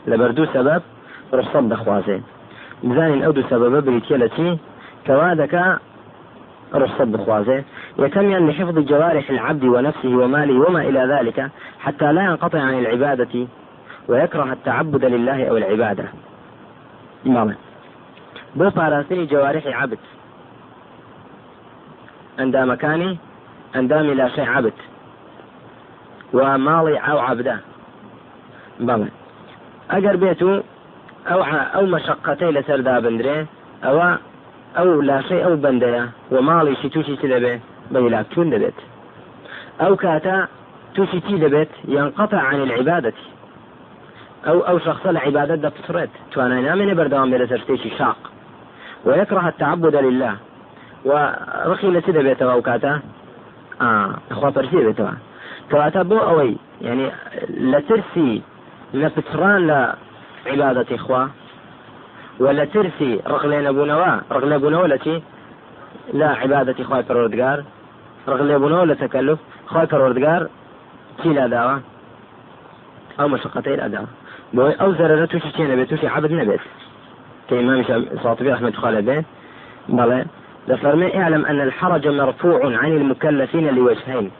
لبردو 0.07 0.45
سبب 0.45 0.81
رخصة 1.33 1.61
دخوازي 1.61 2.21
بزانين 2.83 3.23
أو 3.23 3.31
دو 3.31 3.41
سبب 3.49 3.85
بريتيلتي 3.85 4.57
كوادك 5.07 5.79
رخصة 6.73 7.03
دخوازي 7.03 7.63
يتمين 7.99 8.49
لحفظ 8.49 8.79
جوارح 8.79 9.29
العبد 9.29 9.63
ونفسه 9.63 10.09
وماله 10.09 10.67
وما 10.67 10.81
إلى 10.81 10.99
ذلك 10.99 11.49
حتى 11.79 12.11
لا 12.11 12.23
ينقطع 12.23 12.59
عن 12.59 12.79
العبادة 12.79 13.47
ويكره 14.07 14.53
التعبد 14.53 15.05
لله 15.05 15.49
أو 15.49 15.57
العبادة. 15.57 16.05
بەڵێ 17.25 17.55
بۆ 18.57 18.69
پاراستنی 18.69 19.27
جوارحی 19.27 19.73
عبد. 19.73 19.99
ئەندامەکانی 22.39 23.11
ئەندامی 23.75 24.13
لاشەی 24.19 24.47
عبد. 24.55 24.73
و 26.33 26.57
ماڵی 26.57 26.97
ئەو 27.05 27.17
عبدا 27.27 27.57
بەڵێ 28.87 29.09
ئەگەر 29.91 30.15
بێت 31.29 31.37
و 31.37 31.41
ئەو 31.41 31.41
ئەو 31.75 31.85
مەشقەتەی 31.93 32.51
لەسەردا 32.57 32.95
بندرێ 33.05 33.37
ئەوە 33.85 34.09
ئەو 34.77 35.01
لاشەی 35.09 35.43
ئەو 35.45 35.55
بەندەیە 35.63 36.03
و 36.33 36.35
ماڵیشی 36.47 36.89
تووشی 36.93 37.17
چ 37.21 37.23
دەبێ 37.33 37.53
بە 37.91 37.97
هیلاکچوون 38.05 38.47
دەبێت 38.53 38.77
ئەو 39.81 39.93
کاتە 40.03 40.37
تووشی 40.95 41.21
چی 41.27 41.37
دەبێت 41.45 41.71
ينقطع 41.87 42.41
عن 42.49 42.59
العبادة. 42.61 43.13
أو 44.47 44.59
أو 44.59 44.79
شخص 44.79 45.05
العبادة 45.05 45.55
دبسرت 45.55 46.09
توانا 46.31 46.61
نامني 46.61 46.93
بردوام 46.93 47.31
بلا 47.31 47.45
ترتيشي 47.45 47.89
شاق. 47.97 48.17
ويكره 49.05 49.47
التعبد 49.47 49.95
لله. 49.95 50.35
ورخي 51.05 51.87
لسيدة 51.87 52.21
بيتوا 52.21 52.53
وكاتا 52.53 52.99
آه 53.81 54.15
أخوة 54.31 54.49
برسي 54.49 54.77
بيتوا 54.85 55.11
كواتا 55.71 56.01
بو 56.01 56.17
أوي. 56.17 56.57
يعني 56.81 57.11
لترسي. 57.49 58.41
لفتران 58.93 59.93
لعبادة 60.45 60.95
إخوة. 60.95 61.29
ولا 62.39 62.65
ترسي 62.65 63.21
رغلين 63.27 63.67
أبو 63.67 63.85
نوا 63.85 64.21
رغلين 64.31 64.53
أبو 64.53 64.69
نوا 64.69 64.87
لا 66.13 66.29
عبادة 66.29 66.75
إخوة 66.79 67.01
پروردگار. 67.01 67.63
رغلين 68.27 68.55
أبو 68.55 68.67
نوا 68.69 68.85
لتكلف 68.85 69.39
إخوة 69.67 69.85
پروردگار. 69.85 70.49
كي 71.23 71.29
لا 71.29 71.47
دعوة؟ 71.47 71.81
أو 73.19 73.27
مشقتين 73.27 73.73
الأداء 73.73 74.05
بۆی 74.53 74.73
ئەو 74.81 74.91
زەرەرە 74.99 75.25
تووشی 75.31 75.51
چێ 75.57 75.65
نەبێت 75.71 75.89
تووشی 75.89 76.07
عبد 76.07 76.31
نەبێت 76.31 76.63
كإمام 77.49 77.83
ساطبي 78.23 78.49
رحمة 78.51 78.73
الله 78.77 78.87
عليه 78.87 79.23
بلى 79.89 80.25
لفرمي 80.67 81.17
إعلم 81.21 81.45
أن 81.45 81.61
الحرج 81.61 82.07
مرفوع 82.07 82.77
عن 82.77 82.91
المكلفين 82.97 83.75
لوجهين. 83.75 84.31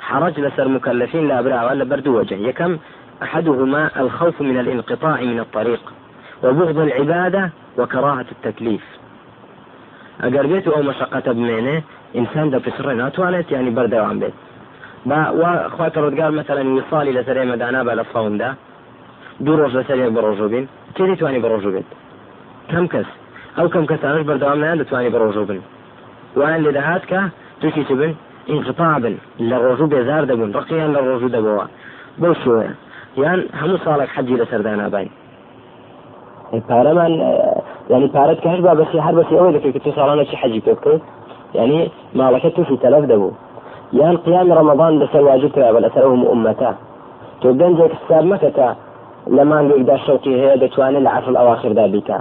حرج 0.00 0.40
لسر 0.40 0.68
مكلفين 0.68 1.28
لا 1.28 1.38
أبراء 1.38 1.70
ولا 1.70 1.84
بردو 1.84 2.18
وجه. 2.18 2.34
يكم 2.34 2.78
أحدهما 3.22 3.90
الخوف 4.00 4.40
من 4.40 4.60
الانقطاع 4.60 5.20
من 5.20 5.40
الطريق 5.40 5.92
وبغض 6.42 6.78
العبادة 6.78 7.50
وكراهة 7.78 8.26
التكليف. 8.32 8.84
أجر 10.20 10.46
بيت 10.46 10.68
أو 10.68 10.82
مشقة 10.82 11.32
بمينه 11.32 11.82
إنسان 12.16 12.50
ده 12.50 12.58
في 12.58 12.70
سر 12.70 12.92
ناتوانت 12.92 13.52
يعني 13.52 13.70
برده 13.70 14.06
عن 14.06 14.18
بيت. 14.18 14.34
با 15.06 15.30
وخواتر 15.30 16.20
قال 16.20 16.34
مثلا 16.34 16.60
يصالي 16.60 17.12
لسريمة 17.12 17.56
دانا 17.56 17.82
بلا 17.82 18.00
الصوم 18.02 18.38
ده 18.38 18.54
دوو 19.40 19.56
ڕۆژ 19.56 19.72
لەسەر 19.76 19.98
بە 20.16 20.20
ڕۆژۆ 20.26 20.46
بین 20.52 20.66
تێری 20.94 21.16
توانی 21.18 21.40
بە 21.44 21.48
ڕۆژۆ 21.52 21.70
بێت 21.74 21.88
کەم 22.70 22.86
کەس 22.92 23.08
ئەو 23.56 23.66
کەم 23.72 23.84
کەسانش 23.90 24.22
بەردەوام 24.28 24.58
نیان 24.62 24.78
دەتوانانی 24.80 25.12
بە 25.14 25.18
ڕۆژۆ 25.22 25.42
بن 25.48 25.60
وأن 26.38 26.60
لێ 26.64 26.72
دەهات 26.78 27.04
کە 27.10 27.20
تووشی 27.60 27.84
چ 27.88 27.90
بن 28.00 28.12
انقطاع 28.54 28.98
بن 29.04 29.14
دەبوون 30.30 30.50
ڕقیان 30.58 30.90
لە 30.96 31.00
ڕۆژوو 31.06 31.34
دەبەوە 31.36 31.66
بەو 32.20 32.34
شوەیە 32.42 32.72
یان 33.16 33.40
هەموو 33.60 33.78
ساڵێک 33.84 34.10
حەجی 34.16 34.36
لەسەردا 34.40 34.72
نابین 34.80 35.10
پارەمان 36.68 37.12
ینی 37.90 38.08
پارەت 38.16 38.40
کەش 38.44 38.58
با 38.66 38.72
بەسی 38.80 38.98
هەر 39.06 39.14
بەسی 39.18 39.34
ئەوەی 39.38 39.54
دەکەیت 39.56 39.74
کە 39.76 39.80
تو 39.84 39.90
ساڵانە 39.98 40.24
چی 40.30 40.36
حەجی 40.42 40.60
پێ 40.66 40.72
بکەیت 40.78 41.02
ینی 41.54 41.90
ماڵەکە 42.18 42.50
تووشی 42.54 42.76
تەلەف 42.84 43.04
دەبوو 43.10 43.32
یان 43.92 44.16
قیام 44.24 44.48
ڕەمەضان 44.56 44.92
بەسەر 45.00 45.22
واجب 45.28 45.50
کرا 45.54 45.80
لەسەر 45.84 46.02
ئەوم 46.06 46.22
ئومەتە 46.30 46.70
تۆ 47.40 47.48
گەنجێک 47.60 47.92
حساب 47.98 48.24
مەکە 48.32 48.50
تا 48.56 48.68
لە 49.36 49.42
مانگێکدا 49.50 49.96
شەوقی 50.06 50.34
هەیە 50.42 50.56
دەتوانێت 50.62 51.02
لە 51.06 51.10
عەفڵ 51.16 51.34
ئەواخردا 51.40 51.86
بیکە 51.92 52.18